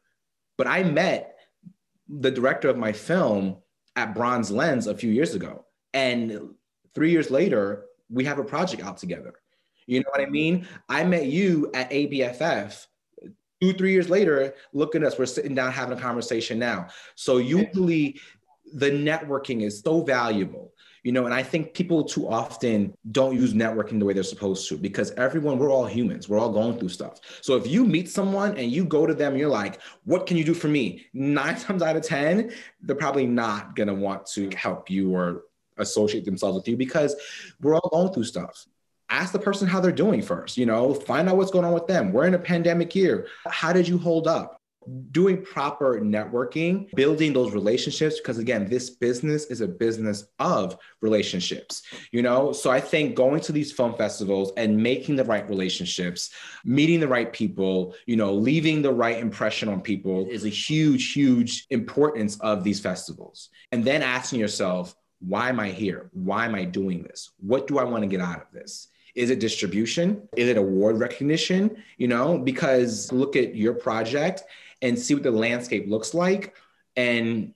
but 0.57 0.67
I 0.67 0.83
met 0.83 1.37
the 2.09 2.31
director 2.31 2.69
of 2.69 2.77
my 2.77 2.93
film 2.93 3.57
at 3.97 4.15
Bronze 4.15 4.51
Lens 4.51 4.87
a 4.87 4.97
few 4.97 5.11
years 5.11 5.35
ago. 5.35 5.65
And 5.93 6.51
three 6.95 7.11
years 7.11 7.31
later, 7.31 7.87
we 8.11 8.25
have 8.25 8.39
a 8.39 8.45
project 8.45 8.83
out 8.83 8.99
together. 8.99 9.35
You 9.87 10.01
know 10.01 10.07
what 10.11 10.21
I 10.21 10.27
mean? 10.27 10.67
I 10.89 11.05
met 11.05 11.27
you 11.27 11.71
at 11.75 11.91
ABFF. 11.91 12.87
Two, 13.63 13.73
three 13.73 13.93
years 13.93 14.11
later, 14.11 14.55
look 14.73 14.95
at 14.95 15.03
us. 15.03 15.19
We're 15.19 15.27
sitting 15.27 15.55
down 15.55 15.73
having 15.73 15.97
a 15.97 16.01
conversation 16.01 16.59
now. 16.59 16.89
So 17.15 17.39
usually 17.39 18.21
the 18.75 18.91
networking 18.91 19.63
is 19.63 19.81
so 19.81 20.03
valuable 20.03 20.73
you 21.07 21.13
know 21.13 21.25
and 21.25 21.33
i 21.33 21.41
think 21.41 21.73
people 21.73 22.03
too 22.03 22.29
often 22.29 22.93
don't 23.13 23.37
use 23.37 23.55
networking 23.55 24.01
the 24.01 24.05
way 24.05 24.13
they're 24.13 24.25
supposed 24.25 24.69
to 24.69 24.77
because 24.77 25.13
everyone 25.13 25.57
we're 25.57 25.71
all 25.71 25.87
humans 25.87 26.29
we're 26.29 26.39
all 26.39 26.51
going 26.51 26.77
through 26.77 26.89
stuff 26.89 27.21
so 27.41 27.55
if 27.57 27.65
you 27.65 27.85
meet 27.85 28.11
someone 28.11 28.57
and 28.59 28.73
you 28.73 28.85
go 28.85 29.07
to 29.07 29.15
them 29.15 29.37
you're 29.37 29.49
like 29.49 29.81
what 30.03 30.27
can 30.27 30.37
you 30.37 30.43
do 30.43 30.53
for 30.53 30.67
me 30.67 31.07
nine 31.15 31.57
times 31.61 31.81
out 31.81 31.95
of 31.95 32.03
ten 32.03 32.51
they're 32.83 32.97
probably 32.97 33.27
not 33.27 33.77
to 33.77 33.95
want 33.95 34.27
to 34.27 34.51
help 34.51 34.91
you 34.91 35.15
or 35.15 35.43
associate 35.79 36.25
themselves 36.25 36.57
with 36.57 36.69
you 36.69 36.77
because 36.77 37.17
we're 37.61 37.77
all 37.77 37.89
going 37.91 38.13
through 38.13 38.25
stuff. 38.25 38.67
Ask 39.09 39.33
the 39.33 39.39
person 39.39 39.69
how 39.69 39.81
they're 39.81 39.93
doing 39.93 40.21
first, 40.21 40.57
you 40.57 40.67
know, 40.67 40.93
find 40.93 41.29
out 41.29 41.37
what's 41.37 41.53
going 41.53 41.65
on 41.65 41.73
with 41.73 41.87
them. 41.87 42.13
We're 42.13 42.27
in 42.27 42.35
a 42.35 42.39
pandemic 42.39 42.95
year. 42.95 43.29
How 43.47 43.73
did 43.73 43.87
you 43.87 43.99
hold 43.99 44.27
up? 44.27 44.61
Doing 45.11 45.43
proper 45.43 46.01
networking, 46.01 46.93
building 46.95 47.33
those 47.33 47.53
relationships, 47.53 48.19
because 48.19 48.39
again, 48.39 48.69
this 48.69 48.91
business 48.91 49.47
is 49.47 49.61
a 49.61 49.67
business 49.67 50.27
of 50.39 50.79
relationships, 51.01 51.83
you 52.13 52.23
know? 52.23 52.53
So 52.53 52.71
I 52.71 52.81
think 52.81 53.17
going 53.17 53.41
to 53.41 53.53
these 53.53 53.73
film 53.73 53.95
festivals 53.95 54.53
and 54.57 54.77
making 54.77 55.17
the 55.17 55.25
right 55.25 55.49
relationships, 55.49 56.31
meeting 56.65 57.01
the 57.01 57.09
right 57.09 57.33
people, 57.33 57.97
you 58.07 58.15
know, 58.15 58.33
leaving 58.33 58.81
the 58.81 58.93
right 58.93 59.19
impression 59.19 59.69
on 59.69 59.81
people 59.81 60.29
is 60.31 60.45
a 60.45 60.49
huge, 60.49 61.13
huge 61.13 61.67
importance 61.71 62.39
of 62.39 62.63
these 62.63 62.79
festivals. 62.79 63.49
And 63.73 63.85
then 63.85 64.03
asking 64.03 64.39
yourself, 64.39 64.95
why 65.21 65.49
am 65.49 65.61
I 65.61 65.71
here? 65.71 66.11
Why 66.13 66.45
am 66.45 66.55
I 66.55 66.65
doing 66.65 67.03
this? 67.03 67.31
What 67.41 67.67
do 67.67 67.79
I 67.79 67.85
want 67.85 68.03
to 68.03 68.09
get 68.09 68.21
out 68.21 68.43
of 68.43 68.51
this? 68.53 68.89
Is 69.15 69.31
it 69.31 69.41
distribution? 69.41 70.29
Is 70.37 70.49
it 70.49 70.59
award 70.59 70.99
recognition? 70.99 71.83
You 71.97 72.09
know, 72.09 72.39
because 72.39 73.11
look 73.13 73.35
at 73.35 73.55
your 73.55 73.73
project 73.75 74.43
and 74.83 74.99
see 74.99 75.15
what 75.15 75.23
the 75.23 75.31
landscape 75.31 75.89
looks 75.89 76.13
like 76.13 76.55
and 76.97 77.55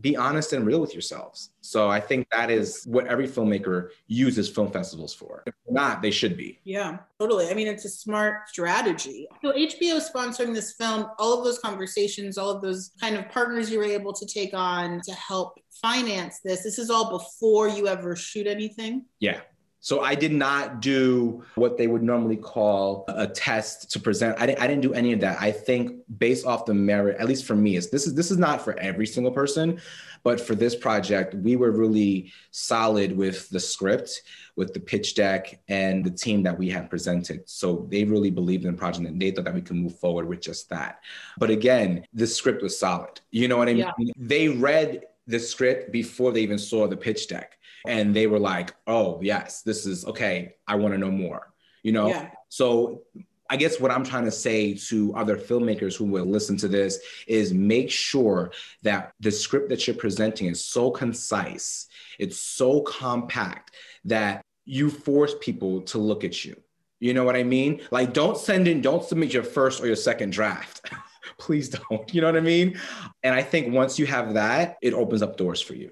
be 0.00 0.16
honest 0.16 0.52
and 0.52 0.66
real 0.66 0.80
with 0.80 0.92
yourselves. 0.92 1.50
So 1.60 1.88
I 1.88 2.00
think 2.00 2.28
that 2.30 2.50
is 2.50 2.84
what 2.84 3.06
every 3.06 3.28
filmmaker 3.28 3.90
uses 4.06 4.48
film 4.48 4.70
festivals 4.70 5.14
for. 5.14 5.44
If 5.46 5.54
not, 5.70 6.02
they 6.02 6.10
should 6.10 6.36
be. 6.36 6.58
Yeah, 6.64 6.98
totally. 7.20 7.48
I 7.48 7.54
mean, 7.54 7.68
it's 7.68 7.84
a 7.84 7.88
smart 7.88 8.48
strategy. 8.48 9.28
So 9.42 9.52
HBO 9.52 10.00
sponsoring 10.00 10.52
this 10.52 10.72
film, 10.72 11.06
all 11.18 11.38
of 11.38 11.44
those 11.44 11.58
conversations, 11.60 12.38
all 12.38 12.50
of 12.50 12.60
those 12.60 12.90
kind 13.00 13.16
of 13.16 13.28
partners 13.28 13.70
you 13.70 13.78
were 13.78 13.84
able 13.84 14.12
to 14.12 14.26
take 14.26 14.52
on 14.52 15.00
to 15.02 15.12
help 15.12 15.58
finance 15.80 16.40
this. 16.44 16.62
This 16.62 16.78
is 16.78 16.90
all 16.90 17.10
before 17.10 17.68
you 17.68 17.86
ever 17.88 18.16
shoot 18.16 18.46
anything. 18.46 19.04
Yeah. 19.20 19.40
So 19.84 20.00
I 20.00 20.14
did 20.14 20.32
not 20.32 20.80
do 20.80 21.44
what 21.56 21.76
they 21.76 21.88
would 21.88 22.02
normally 22.02 22.38
call 22.38 23.04
a 23.06 23.26
test 23.26 23.90
to 23.90 24.00
present. 24.00 24.40
I 24.40 24.46
didn't, 24.46 24.62
I 24.62 24.66
didn't 24.66 24.80
do 24.80 24.94
any 24.94 25.12
of 25.12 25.20
that. 25.20 25.36
I 25.42 25.52
think 25.52 26.00
based 26.16 26.46
off 26.46 26.64
the 26.64 26.72
merit, 26.72 27.18
at 27.20 27.28
least 27.28 27.44
for 27.44 27.54
me, 27.54 27.76
is 27.76 27.90
this 27.90 28.06
is 28.06 28.14
this 28.14 28.30
is 28.30 28.38
not 28.38 28.62
for 28.62 28.78
every 28.78 29.06
single 29.06 29.30
person, 29.30 29.78
but 30.22 30.40
for 30.40 30.54
this 30.54 30.74
project, 30.74 31.34
we 31.34 31.56
were 31.56 31.70
really 31.70 32.32
solid 32.50 33.14
with 33.14 33.50
the 33.50 33.60
script, 33.60 34.22
with 34.56 34.72
the 34.72 34.80
pitch 34.80 35.16
deck, 35.16 35.60
and 35.68 36.02
the 36.02 36.10
team 36.10 36.42
that 36.44 36.58
we 36.58 36.70
had 36.70 36.88
presented. 36.88 37.42
So 37.44 37.86
they 37.90 38.04
really 38.04 38.30
believed 38.30 38.64
in 38.64 38.72
the 38.72 38.78
project 38.78 39.06
and 39.06 39.20
they 39.20 39.32
thought 39.32 39.44
that 39.44 39.54
we 39.54 39.60
could 39.60 39.76
move 39.76 39.98
forward 39.98 40.26
with 40.26 40.40
just 40.40 40.70
that. 40.70 41.00
But 41.36 41.50
again, 41.50 42.06
the 42.14 42.26
script 42.26 42.62
was 42.62 42.78
solid. 42.78 43.20
You 43.32 43.48
know 43.48 43.58
what 43.58 43.68
I 43.68 43.74
mean? 43.74 43.92
Yeah. 43.98 44.12
They 44.16 44.48
read 44.48 45.02
the 45.26 45.38
script 45.38 45.92
before 45.92 46.32
they 46.32 46.40
even 46.40 46.58
saw 46.58 46.88
the 46.88 46.96
pitch 46.96 47.28
deck 47.28 47.58
and 47.84 48.14
they 48.14 48.26
were 48.26 48.38
like 48.38 48.74
oh 48.86 49.18
yes 49.22 49.62
this 49.62 49.86
is 49.86 50.04
okay 50.04 50.54
i 50.66 50.74
want 50.74 50.92
to 50.92 50.98
know 50.98 51.10
more 51.10 51.52
you 51.82 51.92
know 51.92 52.08
yeah. 52.08 52.30
so 52.48 53.02
I 53.50 53.56
guess 53.56 53.78
what 53.78 53.90
I'm 53.90 54.04
trying 54.04 54.24
to 54.24 54.30
say 54.30 54.74
to 54.74 55.14
other 55.14 55.36
filmmakers 55.36 55.94
who 55.94 56.06
will 56.06 56.24
listen 56.24 56.56
to 56.56 56.68
this 56.68 56.98
is 57.26 57.52
make 57.52 57.90
sure 57.90 58.52
that 58.82 59.12
the 59.20 59.30
script 59.30 59.68
that 59.68 59.86
you're 59.86 59.96
presenting 59.96 60.46
is 60.46 60.64
so 60.64 60.90
concise, 60.90 61.86
it's 62.18 62.38
so 62.38 62.80
compact 62.80 63.72
that 64.06 64.42
you 64.64 64.90
force 64.90 65.34
people 65.40 65.82
to 65.82 65.98
look 65.98 66.24
at 66.24 66.44
you. 66.44 66.60
You 67.00 67.12
know 67.12 67.24
what 67.24 67.36
I 67.36 67.42
mean? 67.42 67.82
Like, 67.90 68.14
don't 68.14 68.38
send 68.38 68.66
in, 68.66 68.80
don't 68.80 69.04
submit 69.04 69.34
your 69.34 69.42
first 69.42 69.82
or 69.82 69.86
your 69.86 69.96
second 69.96 70.32
draft. 70.32 70.90
Please 71.38 71.68
don't. 71.68 72.14
You 72.14 72.22
know 72.22 72.28
what 72.28 72.36
I 72.36 72.40
mean? 72.40 72.80
And 73.22 73.34
I 73.34 73.42
think 73.42 73.74
once 73.74 73.98
you 73.98 74.06
have 74.06 74.34
that, 74.34 74.78
it 74.80 74.94
opens 74.94 75.20
up 75.20 75.36
doors 75.36 75.60
for 75.60 75.74
you. 75.74 75.90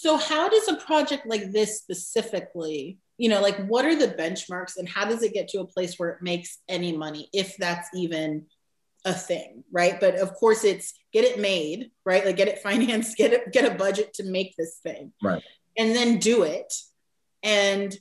So, 0.00 0.16
how 0.16 0.48
does 0.48 0.66
a 0.66 0.76
project 0.76 1.26
like 1.26 1.52
this 1.52 1.78
specifically, 1.78 2.96
you 3.18 3.28
know, 3.28 3.42
like 3.42 3.66
what 3.66 3.84
are 3.84 3.94
the 3.94 4.08
benchmarks 4.08 4.78
and 4.78 4.88
how 4.88 5.04
does 5.04 5.22
it 5.22 5.34
get 5.34 5.48
to 5.48 5.60
a 5.60 5.66
place 5.66 5.98
where 5.98 6.08
it 6.08 6.22
makes 6.22 6.56
any 6.70 6.96
money, 6.96 7.28
if 7.34 7.54
that's 7.58 7.90
even 7.94 8.46
a 9.04 9.12
thing, 9.12 9.62
right? 9.70 10.00
But 10.00 10.14
of 10.14 10.32
course, 10.32 10.64
it's 10.64 10.94
get 11.12 11.24
it 11.24 11.38
made, 11.38 11.90
right? 12.06 12.24
Like 12.24 12.38
get 12.38 12.48
it 12.48 12.60
financed, 12.62 13.18
get 13.18 13.34
it, 13.34 13.52
get 13.52 13.70
a 13.70 13.76
budget 13.76 14.14
to 14.14 14.22
make 14.22 14.56
this 14.56 14.78
thing, 14.82 15.12
right? 15.22 15.42
And 15.76 15.94
then 15.94 16.16
do 16.16 16.44
it. 16.44 16.72
And 17.42 17.94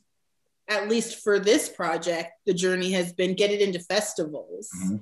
at 0.69 0.87
least 0.87 1.21
for 1.21 1.37
this 1.37 1.67
project, 1.67 2.31
the 2.45 2.53
journey 2.53 2.93
has 2.93 3.11
been 3.11 3.33
get 3.33 3.51
it 3.51 3.59
into 3.59 3.81
festivals. 3.81 4.69
Mm-hmm 4.85 4.95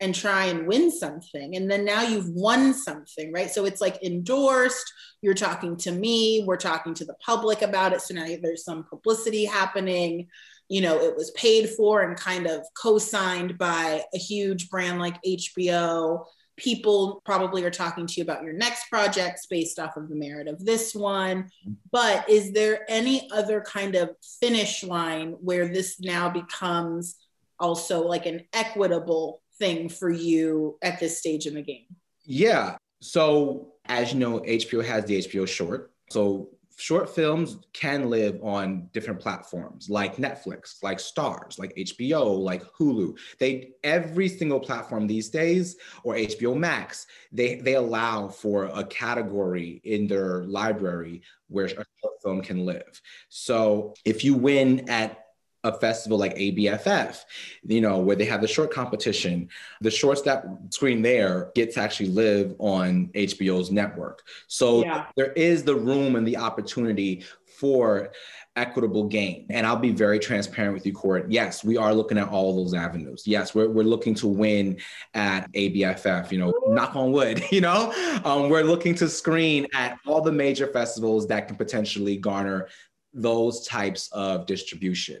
and 0.00 0.14
try 0.14 0.46
and 0.46 0.66
win 0.66 0.90
something. 0.90 1.56
And 1.56 1.70
then 1.70 1.84
now 1.84 2.02
you've 2.02 2.28
won 2.28 2.74
something, 2.74 3.32
right? 3.32 3.50
So 3.50 3.64
it's 3.64 3.80
like 3.80 4.02
endorsed, 4.02 4.92
you're 5.22 5.34
talking 5.34 5.76
to 5.78 5.92
me, 5.92 6.44
we're 6.46 6.56
talking 6.56 6.94
to 6.94 7.04
the 7.04 7.14
public 7.24 7.62
about 7.62 7.92
it. 7.92 8.02
So 8.02 8.14
now 8.14 8.26
there's 8.42 8.64
some 8.64 8.84
publicity 8.84 9.44
happening. 9.44 10.28
You 10.68 10.80
know, 10.80 10.98
it 10.98 11.16
was 11.16 11.30
paid 11.32 11.70
for 11.70 12.02
and 12.02 12.16
kind 12.16 12.46
of 12.46 12.62
co 12.80 12.98
signed 12.98 13.56
by 13.56 14.02
a 14.12 14.18
huge 14.18 14.68
brand 14.68 14.98
like 14.98 15.22
HBO. 15.22 16.24
people 16.56 17.20
probably 17.24 17.64
are 17.64 17.70
talking 17.70 18.06
to 18.06 18.14
you 18.16 18.22
about 18.22 18.42
your 18.42 18.52
next 18.52 18.88
projects 18.88 19.46
based 19.46 19.78
off 19.78 19.96
of 19.96 20.08
the 20.08 20.14
merit 20.14 20.48
of 20.48 20.64
this 20.64 20.94
one. 20.94 21.50
But 21.90 22.28
is 22.28 22.52
there 22.52 22.84
any 22.88 23.28
other 23.32 23.60
kind 23.60 23.94
of 23.94 24.10
finish 24.40 24.82
line 24.82 25.32
where 25.40 25.68
this 25.68 26.00
now 26.00 26.28
becomes 26.28 27.16
also 27.58 28.06
like 28.06 28.26
an 28.26 28.42
equitable 28.52 29.40
thing 29.58 29.88
for 29.88 30.10
you 30.10 30.78
at 30.82 31.00
this 31.00 31.18
stage 31.18 31.46
in 31.46 31.54
the 31.54 31.62
game? 31.62 31.86
Yeah. 32.24 32.76
So, 33.00 33.74
as 33.86 34.12
you 34.12 34.18
know, 34.18 34.40
HBO 34.40 34.84
has 34.84 35.04
the 35.04 35.18
HBO 35.20 35.46
short. 35.46 35.92
So, 36.10 36.48
short 36.76 37.08
films 37.14 37.58
can 37.72 38.10
live 38.10 38.40
on 38.42 38.88
different 38.92 39.20
platforms 39.20 39.88
like 39.88 40.16
Netflix, 40.16 40.82
like 40.82 40.98
Starz, 40.98 41.58
like 41.58 41.74
HBO, 41.76 42.38
like 42.38 42.62
Hulu. 42.72 43.16
They 43.38 43.70
every 43.82 44.28
single 44.28 44.60
platform 44.60 45.06
these 45.06 45.28
days 45.28 45.76
or 46.02 46.14
HBO 46.14 46.56
Max, 46.56 47.06
they 47.32 47.56
they 47.56 47.74
allow 47.74 48.28
for 48.28 48.64
a 48.66 48.84
category 48.84 49.80
in 49.84 50.06
their 50.06 50.44
library 50.44 51.22
where 51.48 51.66
a 51.66 51.68
short 51.68 52.22
film 52.22 52.42
can 52.42 52.64
live. 52.64 53.00
So 53.28 53.94
if 54.04 54.24
you 54.24 54.34
win 54.34 54.88
at 54.88 55.23
a 55.64 55.72
festival 55.72 56.18
like 56.18 56.36
ABFF, 56.36 57.24
you 57.64 57.80
know, 57.80 57.98
where 57.98 58.16
they 58.16 58.26
have 58.26 58.40
the 58.40 58.48
short 58.48 58.70
competition, 58.70 59.48
the 59.80 59.90
shorts 59.90 60.22
that 60.22 60.44
screen 60.70 61.02
there 61.02 61.50
get 61.54 61.72
to 61.74 61.80
actually 61.80 62.10
live 62.10 62.54
on 62.58 63.08
HBO's 63.14 63.70
network. 63.70 64.22
So 64.46 64.84
yeah. 64.84 65.06
there 65.16 65.32
is 65.32 65.64
the 65.64 65.74
room 65.74 66.16
and 66.16 66.26
the 66.26 66.36
opportunity 66.36 67.24
for 67.58 68.12
equitable 68.56 69.04
gain. 69.04 69.46
And 69.50 69.66
I'll 69.66 69.76
be 69.76 69.90
very 69.90 70.18
transparent 70.18 70.74
with 70.74 70.86
you, 70.86 70.92
Court. 70.92 71.26
Yes, 71.28 71.64
we 71.64 71.76
are 71.76 71.92
looking 71.92 72.18
at 72.18 72.28
all 72.28 72.54
those 72.54 72.74
avenues. 72.74 73.24
Yes, 73.26 73.54
we're, 73.54 73.68
we're 73.68 73.84
looking 73.84 74.14
to 74.16 74.28
win 74.28 74.78
at 75.14 75.50
ABFF, 75.52 76.30
you 76.30 76.38
know, 76.38 76.52
knock 76.66 76.94
on 76.94 77.10
wood, 77.10 77.42
you 77.50 77.60
know, 77.60 77.92
um, 78.24 78.48
we're 78.48 78.62
looking 78.62 78.94
to 78.96 79.08
screen 79.08 79.66
at 79.74 79.98
all 80.06 80.20
the 80.20 80.32
major 80.32 80.66
festivals 80.68 81.26
that 81.28 81.48
can 81.48 81.56
potentially 81.56 82.16
garner 82.16 82.68
those 83.14 83.66
types 83.66 84.08
of 84.12 84.46
distribution. 84.46 85.18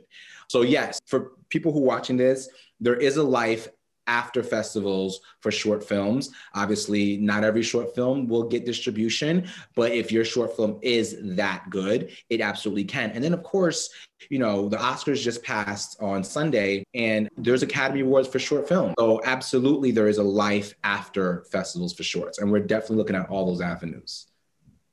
So, 0.48 0.62
yes, 0.62 1.00
for 1.06 1.32
people 1.48 1.72
who 1.72 1.80
are 1.80 1.86
watching 1.86 2.16
this, 2.16 2.48
there 2.80 2.96
is 2.96 3.16
a 3.16 3.22
life 3.22 3.68
after 4.06 4.42
festivals 4.42 5.20
for 5.40 5.50
short 5.50 5.82
films. 5.82 6.30
Obviously, 6.54 7.16
not 7.16 7.44
every 7.44 7.62
short 7.62 7.94
film 7.94 8.28
will 8.28 8.44
get 8.44 8.66
distribution, 8.66 9.48
but 9.74 9.92
if 9.92 10.12
your 10.12 10.24
short 10.24 10.54
film 10.56 10.78
is 10.82 11.16
that 11.36 11.64
good, 11.70 12.12
it 12.28 12.40
absolutely 12.40 12.84
can. 12.84 13.10
And 13.12 13.24
then, 13.24 13.32
of 13.32 13.42
course, 13.42 13.90
you 14.30 14.38
know, 14.38 14.68
the 14.68 14.76
Oscars 14.76 15.22
just 15.22 15.42
passed 15.42 15.96
on 16.00 16.22
Sunday, 16.24 16.84
and 16.94 17.28
there's 17.36 17.62
Academy 17.62 18.00
Awards 18.00 18.28
for 18.28 18.38
short 18.38 18.68
film. 18.68 18.94
So, 18.98 19.20
absolutely, 19.24 19.90
there 19.90 20.08
is 20.08 20.18
a 20.18 20.22
life 20.22 20.74
after 20.84 21.44
festivals 21.50 21.94
for 21.94 22.02
shorts. 22.02 22.38
And 22.38 22.50
we're 22.50 22.60
definitely 22.60 22.96
looking 22.98 23.16
at 23.16 23.28
all 23.28 23.46
those 23.46 23.60
avenues. 23.60 24.26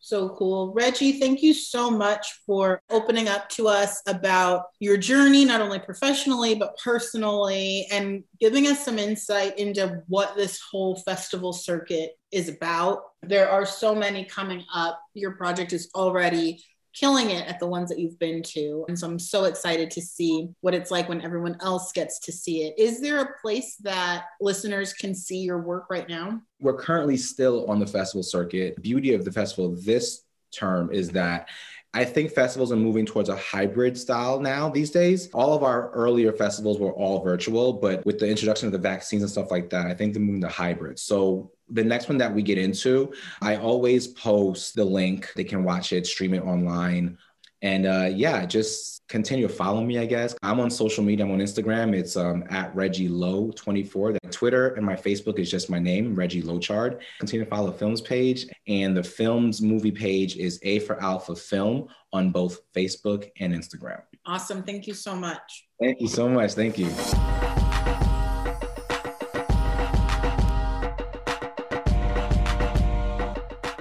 So 0.03 0.29
cool. 0.29 0.73
Reggie, 0.73 1.19
thank 1.19 1.43
you 1.43 1.53
so 1.53 1.91
much 1.91 2.41
for 2.47 2.81
opening 2.89 3.27
up 3.27 3.47
to 3.49 3.67
us 3.67 4.01
about 4.07 4.63
your 4.79 4.97
journey, 4.97 5.45
not 5.45 5.61
only 5.61 5.77
professionally, 5.77 6.55
but 6.55 6.75
personally, 6.83 7.85
and 7.91 8.23
giving 8.39 8.65
us 8.65 8.83
some 8.83 8.97
insight 8.97 9.59
into 9.59 10.01
what 10.07 10.35
this 10.35 10.59
whole 10.71 10.95
festival 10.95 11.53
circuit 11.53 12.13
is 12.31 12.49
about. 12.49 13.03
There 13.21 13.47
are 13.47 13.65
so 13.65 13.93
many 13.93 14.25
coming 14.25 14.65
up. 14.73 14.99
Your 15.13 15.35
project 15.35 15.71
is 15.71 15.91
already 15.93 16.63
killing 16.93 17.29
it 17.29 17.47
at 17.47 17.59
the 17.59 17.67
ones 17.67 17.89
that 17.89 17.99
you've 17.99 18.19
been 18.19 18.43
to. 18.43 18.85
And 18.87 18.97
so 18.97 19.07
I'm 19.07 19.19
so 19.19 19.45
excited 19.45 19.91
to 19.91 20.01
see 20.01 20.49
what 20.61 20.73
it's 20.73 20.91
like 20.91 21.07
when 21.07 21.21
everyone 21.21 21.57
else 21.61 21.91
gets 21.91 22.19
to 22.19 22.31
see 22.31 22.63
it. 22.63 22.77
Is 22.77 22.99
there 22.99 23.21
a 23.21 23.39
place 23.41 23.75
that 23.77 24.25
listeners 24.39 24.93
can 24.93 25.15
see 25.15 25.39
your 25.39 25.61
work 25.61 25.85
right 25.89 26.07
now? 26.07 26.41
We're 26.59 26.77
currently 26.77 27.17
still 27.17 27.65
on 27.69 27.79
the 27.79 27.87
festival 27.87 28.23
circuit. 28.23 28.81
Beauty 28.81 29.13
of 29.13 29.25
the 29.25 29.31
festival 29.31 29.75
this 29.75 30.23
term 30.51 30.91
is 30.91 31.09
that 31.11 31.47
I 31.93 32.05
think 32.05 32.31
festivals 32.31 32.71
are 32.71 32.77
moving 32.77 33.05
towards 33.05 33.27
a 33.27 33.35
hybrid 33.35 33.97
style 33.97 34.39
now 34.39 34.69
these 34.69 34.91
days. 34.91 35.29
All 35.33 35.53
of 35.53 35.63
our 35.63 35.91
earlier 35.91 36.31
festivals 36.31 36.79
were 36.79 36.93
all 36.93 37.21
virtual, 37.21 37.73
but 37.73 38.05
with 38.05 38.17
the 38.17 38.29
introduction 38.29 38.67
of 38.67 38.71
the 38.71 38.77
vaccines 38.77 39.23
and 39.23 39.31
stuff 39.31 39.51
like 39.51 39.69
that, 39.71 39.87
I 39.87 39.93
think 39.93 40.13
they're 40.13 40.21
moving 40.21 40.41
to 40.41 40.47
hybrid. 40.47 40.99
So 40.99 41.51
the 41.69 41.83
next 41.83 42.07
one 42.07 42.17
that 42.19 42.33
we 42.33 42.43
get 42.43 42.57
into, 42.57 43.13
I 43.41 43.57
always 43.57 44.07
post 44.07 44.75
the 44.75 44.85
link. 44.85 45.33
They 45.35 45.43
can 45.43 45.65
watch 45.65 45.91
it, 45.91 46.07
stream 46.07 46.33
it 46.33 46.43
online. 46.43 47.17
And 47.61 47.85
uh, 47.85 48.09
yeah, 48.13 48.45
just 48.45 49.00
continue 49.11 49.45
to 49.45 49.53
follow 49.53 49.83
me, 49.83 49.99
I 49.99 50.05
guess. 50.05 50.33
I'm 50.41 50.61
on 50.61 50.71
social 50.71 51.03
media. 51.03 51.25
I'm 51.25 51.31
on 51.33 51.39
Instagram. 51.39 51.93
It's 51.93 52.15
um, 52.15 52.45
at 52.49 52.73
Reggie 52.73 53.09
Low 53.09 53.51
24. 53.51 54.13
The 54.13 54.19
Twitter 54.31 54.69
and 54.75 54.85
my 54.85 54.95
Facebook 54.95 55.37
is 55.37 55.51
just 55.51 55.69
my 55.69 55.79
name, 55.79 56.15
Reggie 56.15 56.41
Lochard. 56.41 57.01
Continue 57.19 57.43
to 57.43 57.49
follow 57.49 57.71
the 57.71 57.77
films 57.77 57.99
page. 57.99 58.47
And 58.67 58.95
the 58.95 59.03
films 59.03 59.61
movie 59.61 59.91
page 59.91 60.37
is 60.37 60.59
A 60.63 60.79
for 60.79 60.99
Alpha 61.03 61.35
Film 61.35 61.89
on 62.13 62.31
both 62.31 62.61
Facebook 62.73 63.29
and 63.41 63.53
Instagram. 63.53 64.01
Awesome. 64.25 64.63
Thank 64.63 64.87
you 64.87 64.93
so 64.93 65.13
much. 65.13 65.67
Thank 65.81 65.99
you 65.99 66.07
so 66.07 66.29
much. 66.29 66.53
Thank 66.53 66.77
you. 66.77 66.89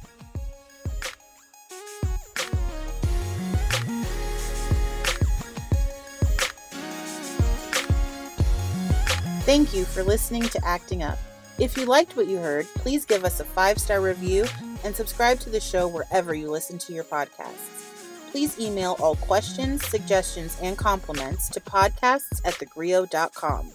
Thank 9.51 9.75
you 9.75 9.85
for 9.85 10.05
listening 10.05 10.45
to 10.45 10.65
Acting 10.65 11.03
Up. 11.03 11.19
If 11.59 11.77
you 11.77 11.85
liked 11.85 12.17
what 12.17 12.29
you 12.29 12.37
heard, 12.37 12.67
please 12.77 13.05
give 13.05 13.25
us 13.25 13.41
a 13.41 13.45
five 13.45 13.79
star 13.79 14.01
review 14.01 14.45
and 14.85 14.95
subscribe 14.95 15.41
to 15.41 15.51
the 15.51 15.59
show 15.59 15.89
wherever 15.89 16.33
you 16.33 16.49
listen 16.49 16.79
to 16.79 16.93
your 16.93 17.03
podcasts. 17.03 18.31
Please 18.31 18.61
email 18.61 18.95
all 19.01 19.17
questions, 19.17 19.85
suggestions, 19.85 20.57
and 20.63 20.79
compliments 20.79 21.49
to 21.49 21.61
podcasts 21.61 22.41
at 22.45 22.55
thegrio.com. 22.55 23.73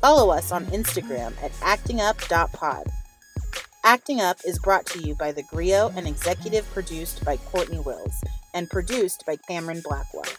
Follow 0.00 0.30
us 0.30 0.52
on 0.52 0.66
Instagram 0.66 1.32
at 1.42 1.50
actingup.pod. 1.54 2.86
Acting 3.82 4.20
Up 4.20 4.36
is 4.46 4.60
brought 4.60 4.86
to 4.86 5.00
you 5.00 5.16
by 5.16 5.32
The 5.32 5.42
Grio 5.42 5.88
and 5.96 6.06
executive 6.06 6.64
produced 6.70 7.24
by 7.24 7.38
Cortney 7.38 7.84
Wills 7.84 8.22
and 8.54 8.70
produced 8.70 9.24
by 9.26 9.34
Cameron 9.48 9.80
Blackwell. 9.80 10.32